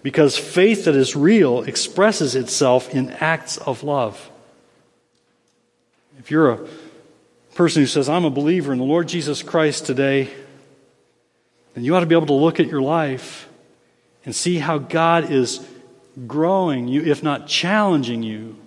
because 0.03 0.37
faith 0.37 0.85
that 0.85 0.95
is 0.95 1.15
real 1.15 1.61
expresses 1.63 2.35
itself 2.35 2.93
in 2.93 3.09
acts 3.11 3.57
of 3.57 3.83
love. 3.83 4.29
If 6.19 6.31
you're 6.31 6.51
a 6.51 6.67
person 7.55 7.81
who 7.81 7.87
says, 7.87 8.09
I'm 8.09 8.25
a 8.25 8.29
believer 8.29 8.71
in 8.71 8.79
the 8.79 8.85
Lord 8.85 9.07
Jesus 9.07 9.43
Christ 9.43 9.85
today, 9.85 10.29
then 11.73 11.83
you 11.83 11.95
ought 11.95 12.01
to 12.01 12.05
be 12.05 12.15
able 12.15 12.27
to 12.27 12.33
look 12.33 12.59
at 12.59 12.67
your 12.67 12.81
life 12.81 13.47
and 14.25 14.35
see 14.35 14.57
how 14.57 14.77
God 14.77 15.31
is 15.31 15.65
growing 16.27 16.87
you, 16.87 17.01
if 17.03 17.23
not 17.23 17.47
challenging 17.47 18.23
you, 18.23 18.57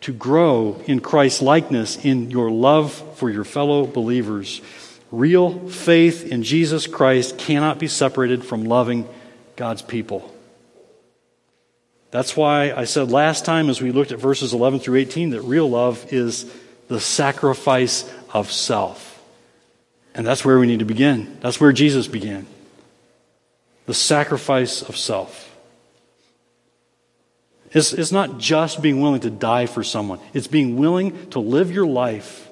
to 0.00 0.12
grow 0.12 0.80
in 0.86 1.00
Christ's 1.00 1.42
likeness 1.42 2.04
in 2.04 2.30
your 2.30 2.50
love 2.50 2.92
for 3.16 3.30
your 3.30 3.44
fellow 3.44 3.86
believers. 3.86 4.60
Real 5.10 5.68
faith 5.68 6.30
in 6.30 6.42
Jesus 6.42 6.86
Christ 6.86 7.38
cannot 7.38 7.78
be 7.78 7.88
separated 7.88 8.44
from 8.44 8.64
loving 8.64 9.08
God's 9.56 9.82
people. 9.82 10.34
That's 12.10 12.36
why 12.36 12.72
I 12.72 12.84
said 12.84 13.10
last 13.10 13.44
time, 13.44 13.68
as 13.68 13.82
we 13.82 13.92
looked 13.92 14.12
at 14.12 14.18
verses 14.18 14.54
11 14.54 14.80
through 14.80 14.96
18, 14.96 15.30
that 15.30 15.42
real 15.42 15.68
love 15.68 16.12
is 16.12 16.50
the 16.88 17.00
sacrifice 17.00 18.10
of 18.32 18.50
self. 18.50 19.22
And 20.14 20.26
that's 20.26 20.44
where 20.44 20.58
we 20.58 20.66
need 20.66 20.78
to 20.78 20.86
begin. 20.86 21.38
That's 21.40 21.60
where 21.60 21.72
Jesus 21.72 22.08
began. 22.08 22.46
The 23.86 23.94
sacrifice 23.94 24.82
of 24.82 24.96
self. 24.96 25.44
It's, 27.72 27.92
it's 27.92 28.12
not 28.12 28.38
just 28.38 28.80
being 28.80 29.02
willing 29.02 29.20
to 29.20 29.30
die 29.30 29.66
for 29.66 29.84
someone, 29.84 30.20
it's 30.32 30.46
being 30.46 30.76
willing 30.76 31.30
to 31.30 31.40
live 31.40 31.70
your 31.70 31.86
life 31.86 32.48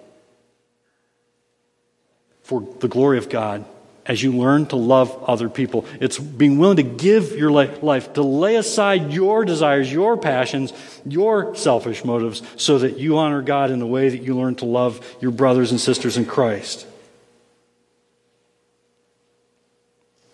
for 2.42 2.60
the 2.80 2.88
glory 2.88 3.18
of 3.18 3.28
God 3.28 3.64
as 4.08 4.22
you 4.22 4.32
learn 4.32 4.66
to 4.66 4.76
love 4.76 5.24
other 5.24 5.48
people. 5.48 5.84
It's 6.00 6.18
being 6.18 6.58
willing 6.58 6.76
to 6.76 6.82
give 6.82 7.32
your 7.32 7.50
life, 7.50 8.12
to 8.14 8.22
lay 8.22 8.56
aside 8.56 9.12
your 9.12 9.44
desires, 9.44 9.92
your 9.92 10.16
passions, 10.16 10.72
your 11.04 11.54
selfish 11.54 12.04
motives, 12.04 12.42
so 12.56 12.78
that 12.78 12.98
you 12.98 13.18
honor 13.18 13.42
God 13.42 13.70
in 13.70 13.78
the 13.78 13.86
way 13.86 14.08
that 14.08 14.22
you 14.22 14.36
learn 14.36 14.54
to 14.56 14.64
love 14.64 15.16
your 15.20 15.32
brothers 15.32 15.70
and 15.70 15.80
sisters 15.80 16.16
in 16.16 16.24
Christ. 16.24 16.86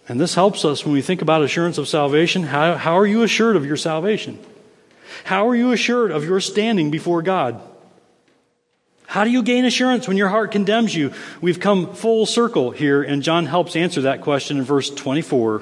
And 0.09 0.21
this 0.21 0.35
helps 0.35 0.65
us 0.65 0.85
when 0.85 0.93
we 0.93 1.01
think 1.01 1.23
about 1.23 1.43
assurance 1.43 1.79
of 1.79 1.89
salvation. 1.89 2.43
How, 2.43 2.75
how 2.75 2.99
are 2.99 3.07
you 3.07 3.23
assured 3.23 3.57
of 3.57 3.65
your 3.65 3.77
salvation? 3.77 4.39
How 5.25 5.49
are 5.49 5.57
you 5.57 5.73
assured 5.73 6.11
of 6.11 6.25
your 6.25 6.41
standing 6.41 6.91
before 6.91 7.23
God? 7.23 7.61
How 9.13 9.25
do 9.25 9.31
you 9.31 9.43
gain 9.43 9.67
assurance 9.67 10.09
when 10.09 10.17
your 10.17 10.31
heart 10.31 10.53
condemns 10.53 10.95
you? 10.95 11.13
We've 11.43 11.61
come 11.61 11.95
full 11.95 12.25
circle 12.25 12.71
here, 12.71 13.03
and 13.03 13.23
John 13.23 13.45
helps 13.45 13.77
answer 13.77 14.01
that 14.01 14.23
question 14.23 14.57
in 14.57 14.65
verse 14.65 14.89
24. 14.89 15.61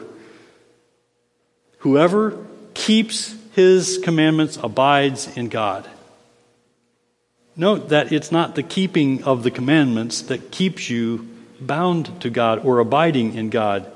Whoever 1.78 2.46
keeps 2.74 3.34
his 3.56 3.98
commandments 4.04 4.56
abides 4.56 5.36
in 5.36 5.48
God. 5.48 5.90
Note 7.56 7.88
that 7.88 8.12
it's 8.12 8.30
not 8.30 8.54
the 8.54 8.62
keeping 8.62 9.24
of 9.24 9.42
the 9.42 9.50
commandments 9.50 10.22
that 10.22 10.52
keeps 10.52 10.88
you 10.88 11.28
bound 11.60 12.20
to 12.20 12.30
God 12.30 12.64
or 12.64 12.78
abiding 12.78 13.34
in 13.34 13.50
God. 13.50 13.90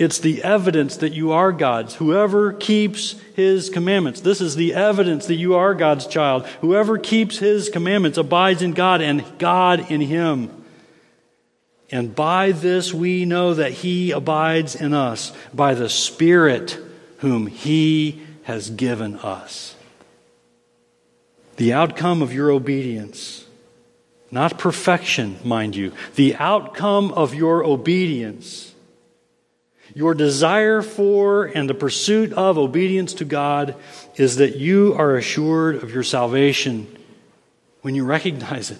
It's 0.00 0.18
the 0.18 0.42
evidence 0.42 0.96
that 0.96 1.12
you 1.12 1.32
are 1.32 1.52
God's. 1.52 1.96
Whoever 1.96 2.54
keeps 2.54 3.16
his 3.34 3.68
commandments. 3.68 4.22
This 4.22 4.40
is 4.40 4.56
the 4.56 4.72
evidence 4.72 5.26
that 5.26 5.34
you 5.34 5.56
are 5.56 5.74
God's 5.74 6.06
child. 6.06 6.46
Whoever 6.62 6.96
keeps 6.96 7.36
his 7.36 7.68
commandments 7.68 8.16
abides 8.16 8.62
in 8.62 8.72
God 8.72 9.02
and 9.02 9.22
God 9.38 9.90
in 9.90 10.00
him. 10.00 10.64
And 11.90 12.14
by 12.14 12.52
this 12.52 12.94
we 12.94 13.26
know 13.26 13.52
that 13.52 13.72
he 13.72 14.10
abides 14.10 14.74
in 14.74 14.94
us, 14.94 15.34
by 15.52 15.74
the 15.74 15.90
Spirit 15.90 16.78
whom 17.18 17.46
he 17.46 18.22
has 18.44 18.70
given 18.70 19.16
us. 19.16 19.76
The 21.58 21.74
outcome 21.74 22.22
of 22.22 22.32
your 22.32 22.50
obedience, 22.50 23.44
not 24.30 24.58
perfection, 24.58 25.38
mind 25.44 25.76
you, 25.76 25.92
the 26.14 26.36
outcome 26.36 27.12
of 27.12 27.34
your 27.34 27.62
obedience 27.62 28.69
your 29.94 30.14
desire 30.14 30.82
for 30.82 31.44
and 31.44 31.68
the 31.68 31.74
pursuit 31.74 32.32
of 32.32 32.58
obedience 32.58 33.14
to 33.14 33.24
God 33.24 33.74
is 34.16 34.36
that 34.36 34.56
you 34.56 34.94
are 34.98 35.16
assured 35.16 35.76
of 35.76 35.92
your 35.92 36.02
salvation 36.02 36.86
when 37.82 37.94
you 37.94 38.04
recognize 38.04 38.70
it. 38.70 38.78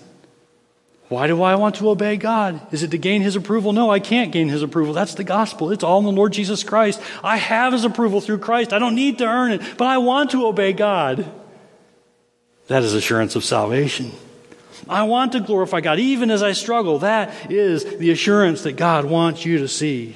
Why 1.08 1.26
do 1.26 1.42
I 1.42 1.56
want 1.56 1.74
to 1.76 1.90
obey 1.90 2.16
God? 2.16 2.60
Is 2.72 2.84
it 2.84 2.92
to 2.92 2.98
gain 2.98 3.20
His 3.20 3.34
approval? 3.34 3.72
No, 3.72 3.90
I 3.90 3.98
can't 3.98 4.30
gain 4.30 4.48
His 4.48 4.62
approval. 4.62 4.94
That's 4.94 5.14
the 5.14 5.24
gospel. 5.24 5.72
It's 5.72 5.82
all 5.82 5.98
in 5.98 6.04
the 6.04 6.12
Lord 6.12 6.32
Jesus 6.32 6.62
Christ. 6.62 7.02
I 7.24 7.36
have 7.36 7.72
His 7.72 7.84
approval 7.84 8.20
through 8.20 8.38
Christ. 8.38 8.72
I 8.72 8.78
don't 8.78 8.94
need 8.94 9.18
to 9.18 9.26
earn 9.26 9.50
it, 9.50 9.60
but 9.76 9.88
I 9.88 9.98
want 9.98 10.30
to 10.30 10.46
obey 10.46 10.72
God. 10.72 11.28
That 12.68 12.84
is 12.84 12.94
assurance 12.94 13.34
of 13.34 13.42
salvation. 13.42 14.12
I 14.88 15.02
want 15.02 15.32
to 15.32 15.40
glorify 15.40 15.80
God 15.80 15.98
even 15.98 16.30
as 16.30 16.44
I 16.44 16.52
struggle. 16.52 17.00
That 17.00 17.50
is 17.50 17.84
the 17.98 18.12
assurance 18.12 18.62
that 18.62 18.72
God 18.72 19.04
wants 19.04 19.44
you 19.44 19.58
to 19.58 19.68
see. 19.68 20.14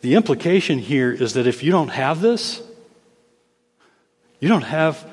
The 0.00 0.14
implication 0.14 0.78
here 0.78 1.12
is 1.12 1.34
that 1.34 1.46
if 1.46 1.62
you 1.62 1.70
don't 1.70 1.88
have 1.88 2.20
this, 2.20 2.62
you 4.40 4.48
don't 4.48 4.62
have 4.62 5.06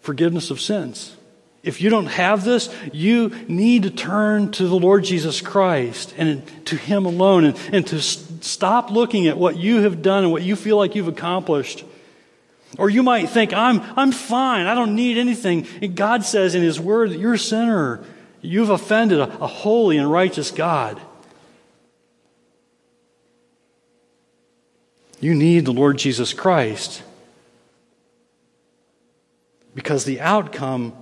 forgiveness 0.00 0.50
of 0.50 0.60
sins. 0.60 1.16
If 1.62 1.82
you 1.82 1.90
don't 1.90 2.06
have 2.06 2.44
this, 2.44 2.74
you 2.92 3.32
need 3.46 3.82
to 3.82 3.90
turn 3.90 4.50
to 4.52 4.66
the 4.66 4.78
Lord 4.78 5.04
Jesus 5.04 5.42
Christ 5.42 6.14
and 6.16 6.42
to 6.66 6.76
Him 6.76 7.04
alone 7.04 7.44
and, 7.44 7.58
and 7.72 7.86
to 7.88 8.00
stop 8.00 8.90
looking 8.90 9.26
at 9.26 9.36
what 9.36 9.56
you 9.56 9.82
have 9.82 10.00
done 10.00 10.24
and 10.24 10.32
what 10.32 10.42
you 10.42 10.56
feel 10.56 10.78
like 10.78 10.94
you've 10.94 11.08
accomplished. 11.08 11.84
Or 12.78 12.88
you 12.88 13.02
might 13.02 13.28
think, 13.28 13.52
I'm, 13.52 13.82
I'm 13.96 14.12
fine. 14.12 14.66
I 14.66 14.74
don't 14.74 14.94
need 14.94 15.18
anything. 15.18 15.66
And 15.82 15.94
God 15.94 16.24
says 16.24 16.54
in 16.54 16.62
His 16.62 16.80
Word 16.80 17.10
that 17.10 17.18
you're 17.18 17.34
a 17.34 17.38
sinner. 17.38 18.02
You've 18.40 18.70
offended 18.70 19.18
a, 19.18 19.24
a 19.24 19.46
holy 19.46 19.98
and 19.98 20.10
righteous 20.10 20.50
God. 20.50 21.00
You 25.20 25.34
need 25.34 25.66
the 25.66 25.72
Lord 25.72 25.98
Jesus 25.98 26.32
Christ 26.32 27.02
because 29.74 30.04
the 30.04 30.20
outcome 30.20 30.94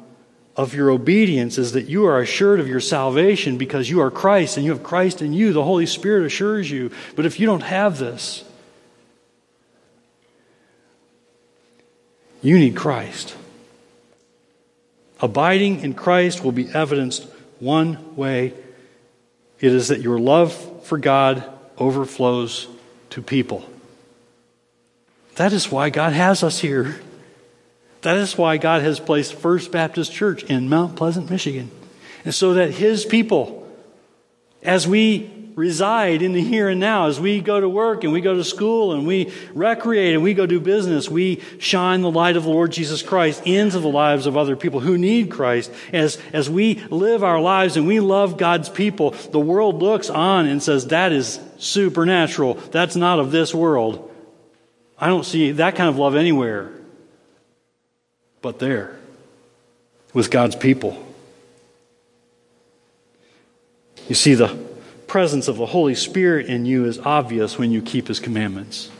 of 0.57 0.75
your 0.75 0.91
obedience 0.91 1.57
is 1.57 1.73
that 1.73 1.87
you 1.87 2.05
are 2.07 2.21
assured 2.21 2.59
of 2.59 2.67
your 2.67 2.81
salvation 2.81 3.59
because 3.59 3.89
you 3.89 4.01
are 4.01 4.11
Christ 4.11 4.57
and 4.57 4.67
you 4.67 4.73
have 4.73 4.83
Christ 4.83 5.23
in 5.23 5.33
you. 5.33 5.53
The 5.53 5.63
Holy 5.63 5.87
Spirit 5.87 6.27
assures 6.27 6.69
you. 6.69 6.91
But 7.15 7.27
if 7.27 7.39
you 7.39 7.47
don't 7.47 7.63
have 7.63 7.99
this, 7.99 8.43
you 12.43 12.59
need 12.59 12.75
Christ. 12.77 13.37
Abiding 15.21 15.81
in 15.81 15.95
Christ 15.95 16.43
will 16.43 16.53
be 16.53 16.69
evidenced 16.69 17.25
one 17.61 18.17
way 18.17 18.53
it 19.61 19.73
is 19.73 19.89
that 19.89 20.01
your 20.01 20.19
love 20.19 20.87
for 20.87 20.99
God 20.99 21.45
overflows 21.79 22.69
to 23.11 23.23
people. 23.23 23.69
That 25.39 25.53
is 25.53 25.71
why 25.71 25.91
God 25.91 26.15
has 26.15 26.43
us 26.43 26.59
here. 26.59 27.01
That 28.03 28.17
is 28.17 28.37
why 28.37 28.57
God 28.57 28.83
has 28.83 28.99
placed 28.99 29.35
First 29.35 29.71
Baptist 29.71 30.13
Church 30.13 30.43
in 30.43 30.69
Mount 30.69 30.97
Pleasant, 30.97 31.31
Michigan. 31.31 31.71
And 32.25 32.35
so 32.35 32.55
that 32.55 32.73
His 32.73 33.05
people, 33.05 33.73
as 34.65 34.89
we 34.89 35.31
reside 35.55 36.23
in 36.23 36.33
the 36.33 36.43
here 36.43 36.69
and 36.69 36.81
now, 36.81 37.07
as 37.07 37.21
we 37.21 37.41
go 37.41 37.61
to 37.61 37.69
work 37.69 38.03
and 38.03 38.13
we 38.13 38.21
go 38.21 38.35
to 38.35 38.43
school 38.43 38.93
and 38.93 39.07
we 39.07 39.33
recreate 39.55 40.15
and 40.15 40.25
we 40.25 40.35
go 40.35 40.45
do 40.45 40.59
business, 40.59 41.09
we 41.09 41.41
shine 41.61 42.01
the 42.01 42.11
light 42.11 42.37
of 42.37 42.43
the 42.43 42.51
Lord 42.51 42.73
Jesus 42.73 43.01
Christ 43.01 43.41
into 43.47 43.79
the 43.79 43.87
lives 43.87 44.27
of 44.27 44.37
other 44.37 44.57
people 44.57 44.81
who 44.81 44.99
need 44.99 45.31
Christ. 45.31 45.71
As, 45.93 46.19
as 46.33 46.51
we 46.51 46.83
live 46.91 47.23
our 47.23 47.41
lives 47.41 47.77
and 47.77 47.87
we 47.87 48.01
love 48.01 48.39
God's 48.39 48.69
people, 48.69 49.13
the 49.31 49.39
world 49.39 49.85
looks 49.85 50.11
on 50.11 50.47
and 50.47 50.61
says, 50.61 50.89
that 50.89 51.13
is 51.13 51.39
supernatural. 51.59 52.55
That's 52.55 52.97
not 52.97 53.21
of 53.21 53.31
this 53.31 53.55
world. 53.55 54.08
I 55.01 55.07
don't 55.07 55.25
see 55.25 55.53
that 55.53 55.77
kind 55.77 55.89
of 55.89 55.97
love 55.97 56.17
anywhere 56.17 56.73
but 58.43 58.59
there 58.59 58.97
with 60.13 60.31
God's 60.31 60.57
people. 60.57 61.05
You 64.09 64.15
see, 64.15 64.35
the 64.35 64.57
presence 65.07 65.49
of 65.49 65.57
the 65.57 65.67
Holy 65.67 65.95
Spirit 65.95 66.47
in 66.47 66.67
you 66.67 66.85
is 66.87 66.99
obvious 66.99 67.59
when 67.59 67.71
you 67.71 67.83
keep 67.83 68.09
His 68.09 68.21
commandments. 68.21 68.91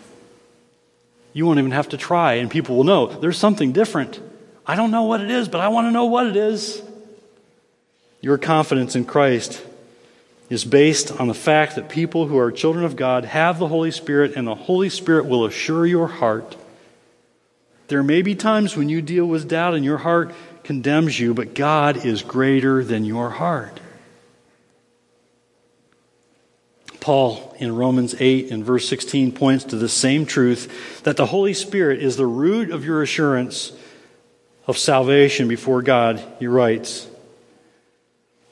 You 1.33 1.47
won't 1.47 1.59
even 1.59 1.71
have 1.71 1.89
to 1.91 1.97
try, 1.97 2.35
and 2.35 2.51
people 2.51 2.77
will 2.77 2.85
know 2.85 3.07
there's 3.07 3.39
something 3.39 3.73
different. 3.73 4.21
I 4.67 4.77
don't 4.77 4.91
know 4.91 5.05
what 5.05 5.21
it 5.21 5.31
is, 5.31 5.49
but 5.49 5.61
I 5.61 5.69
want 5.69 5.87
to 5.87 5.91
know 5.91 6.07
what 6.07 6.27
it 6.27 6.37
is. 6.37 6.83
Your 8.21 8.39
confidence 8.39 8.97
in 8.97 9.05
Christ 9.05 9.65
is 10.49 10.65
based 10.65 11.21
on 11.21 11.29
the 11.29 11.35
fact 11.35 11.77
that 11.77 11.89
people 11.89 12.27
who 12.27 12.39
are 12.39 12.51
children 12.51 12.85
of 12.85 12.97
God 12.97 13.25
have 13.25 13.59
the 13.59 13.69
Holy 13.69 13.91
Spirit, 13.91 14.35
and 14.37 14.47
the 14.47 14.55
Holy 14.55 14.89
Spirit 14.89 15.27
will 15.27 15.45
assure 15.45 15.87
your 15.87 16.09
heart 16.09 16.57
there 17.89 18.03
may 18.03 18.21
be 18.21 18.35
times 18.35 18.77
when 18.77 18.91
you 18.91 19.01
deal 19.01 19.25
with 19.25 19.49
doubt 19.49 19.75
and 19.75 19.85
your 19.85 19.99
heart 19.99 20.35
condemns 20.63 21.19
you, 21.19 21.33
but 21.33 21.55
God 21.55 22.05
is 22.05 22.23
greater 22.23 22.85
than 22.85 23.07
your 23.07 23.31
heart. 23.31 23.81
Paul 27.01 27.57
in 27.59 27.75
Romans 27.75 28.15
8 28.19 28.51
and 28.51 28.63
verse 28.63 28.87
16 28.87 29.33
points 29.33 29.65
to 29.65 29.77
the 29.77 29.89
same 29.89 30.27
truth 30.27 31.03
that 31.05 31.17
the 31.17 31.27
Holy 31.27 31.55
Spirit 31.55 32.03
is 32.03 32.17
the 32.17 32.27
root 32.27 32.71
of 32.71 32.85
your 32.85 33.03
assurance 33.03 33.73
of 34.67 34.77
salvation 34.77 35.49
before 35.49 35.81
God. 35.81 36.23
He 36.39 36.47
writes, 36.47 37.08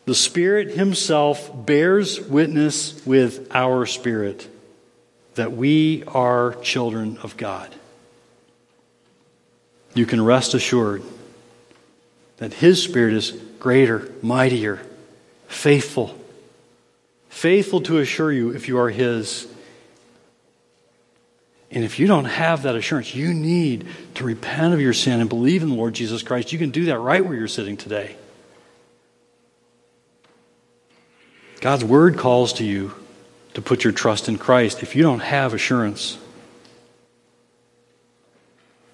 The 0.07 0.15
Spirit 0.15 0.71
Himself 0.71 1.51
bears 1.55 2.21
witness 2.21 3.05
with 3.05 3.49
our 3.55 3.87
spirit 3.87 4.49
that 5.35 5.53
we 5.53 6.03
are 6.05 6.55
children 6.63 7.19
of 7.23 7.37
God 7.37 7.75
you 9.97 10.05
can 10.05 10.23
rest 10.23 10.55
assured 10.55 11.03
that 12.37 12.53
His 12.53 12.83
Spirit 12.83 13.15
is 13.15 13.31
greater, 13.59 14.13
mightier, 14.21 14.81
faithful. 15.49 16.17
Faithful 17.31 17.81
to 17.83 17.99
assure 17.99 18.31
you 18.31 18.51
if 18.51 18.69
you 18.69 18.79
are 18.79 18.91
His. 18.91 19.49
And 21.71 21.83
if 21.83 21.99
you 21.99 22.07
don't 22.07 22.27
have 22.27 22.63
that 22.63 22.77
assurance, 22.77 23.15
you 23.15 23.33
need 23.33 23.87
to 24.15 24.25
repent 24.25 24.75
of 24.75 24.81
your 24.81 24.93
sin 24.93 25.21
and 25.21 25.29
believe 25.29 25.63
in 25.63 25.71
the 25.71 25.75
Lord 25.75 25.95
Jesus 25.95 26.23
Christ. 26.23 26.53
You 26.53 26.59
can 26.59 26.71
do 26.71 26.85
that 26.87 26.99
right 26.99 27.25
where 27.25 27.37
you're 27.37 27.49
sitting 27.49 27.77
today. 27.77 28.17
God's 31.61 31.85
Word 31.85 32.19
calls 32.19 32.53
to 32.55 32.65
you 32.65 32.95
to 33.55 33.63
put 33.63 33.85
your 33.85 33.93
trust 33.93 34.29
in 34.29 34.39
Christ 34.39 34.83
if 34.83 34.95
you 34.95 35.03
don't 35.03 35.21
have 35.21 35.55
assurance. 35.55 36.19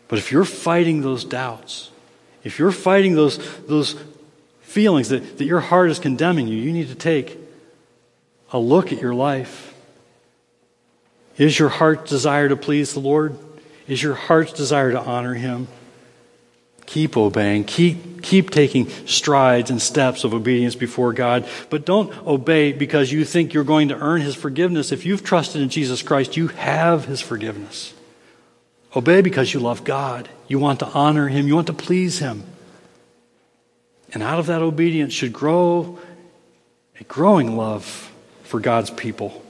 But 0.08 0.18
if 0.18 0.30
you're 0.30 0.44
fighting 0.44 1.00
those 1.00 1.24
doubts, 1.24 1.90
if 2.44 2.58
you're 2.58 2.72
fighting 2.72 3.14
those, 3.14 3.38
those 3.66 3.96
feelings 4.60 5.08
that, 5.08 5.38
that 5.38 5.44
your 5.44 5.60
heart 5.60 5.90
is 5.90 5.98
condemning 5.98 6.48
you, 6.48 6.56
you 6.56 6.72
need 6.72 6.88
to 6.88 6.94
take 6.94 7.38
a 8.52 8.58
look 8.58 8.92
at 8.92 9.00
your 9.00 9.14
life. 9.14 9.74
Is 11.38 11.58
your 11.58 11.70
heart's 11.70 12.10
desire 12.10 12.48
to 12.48 12.56
please 12.56 12.92
the 12.92 13.00
Lord? 13.00 13.38
Is 13.88 14.02
your 14.02 14.14
heart's 14.14 14.52
desire 14.52 14.92
to 14.92 15.00
honor 15.00 15.34
Him? 15.34 15.66
Keep 16.92 17.16
obeying. 17.16 17.64
Keep, 17.64 18.22
keep 18.22 18.50
taking 18.50 18.86
strides 19.06 19.70
and 19.70 19.80
steps 19.80 20.24
of 20.24 20.34
obedience 20.34 20.74
before 20.74 21.14
God. 21.14 21.48
But 21.70 21.86
don't 21.86 22.14
obey 22.26 22.72
because 22.72 23.10
you 23.10 23.24
think 23.24 23.54
you're 23.54 23.64
going 23.64 23.88
to 23.88 23.98
earn 23.98 24.20
His 24.20 24.34
forgiveness. 24.34 24.92
If 24.92 25.06
you've 25.06 25.24
trusted 25.24 25.62
in 25.62 25.70
Jesus 25.70 26.02
Christ, 26.02 26.36
you 26.36 26.48
have 26.48 27.06
His 27.06 27.22
forgiveness. 27.22 27.94
Obey 28.94 29.22
because 29.22 29.54
you 29.54 29.60
love 29.60 29.84
God. 29.84 30.28
You 30.48 30.58
want 30.58 30.80
to 30.80 30.86
honor 30.86 31.28
Him. 31.28 31.48
You 31.48 31.54
want 31.54 31.68
to 31.68 31.72
please 31.72 32.18
Him. 32.18 32.42
And 34.12 34.22
out 34.22 34.38
of 34.38 34.44
that 34.48 34.60
obedience 34.60 35.14
should 35.14 35.32
grow 35.32 35.98
a 37.00 37.04
growing 37.04 37.56
love 37.56 38.12
for 38.42 38.60
God's 38.60 38.90
people. 38.90 39.42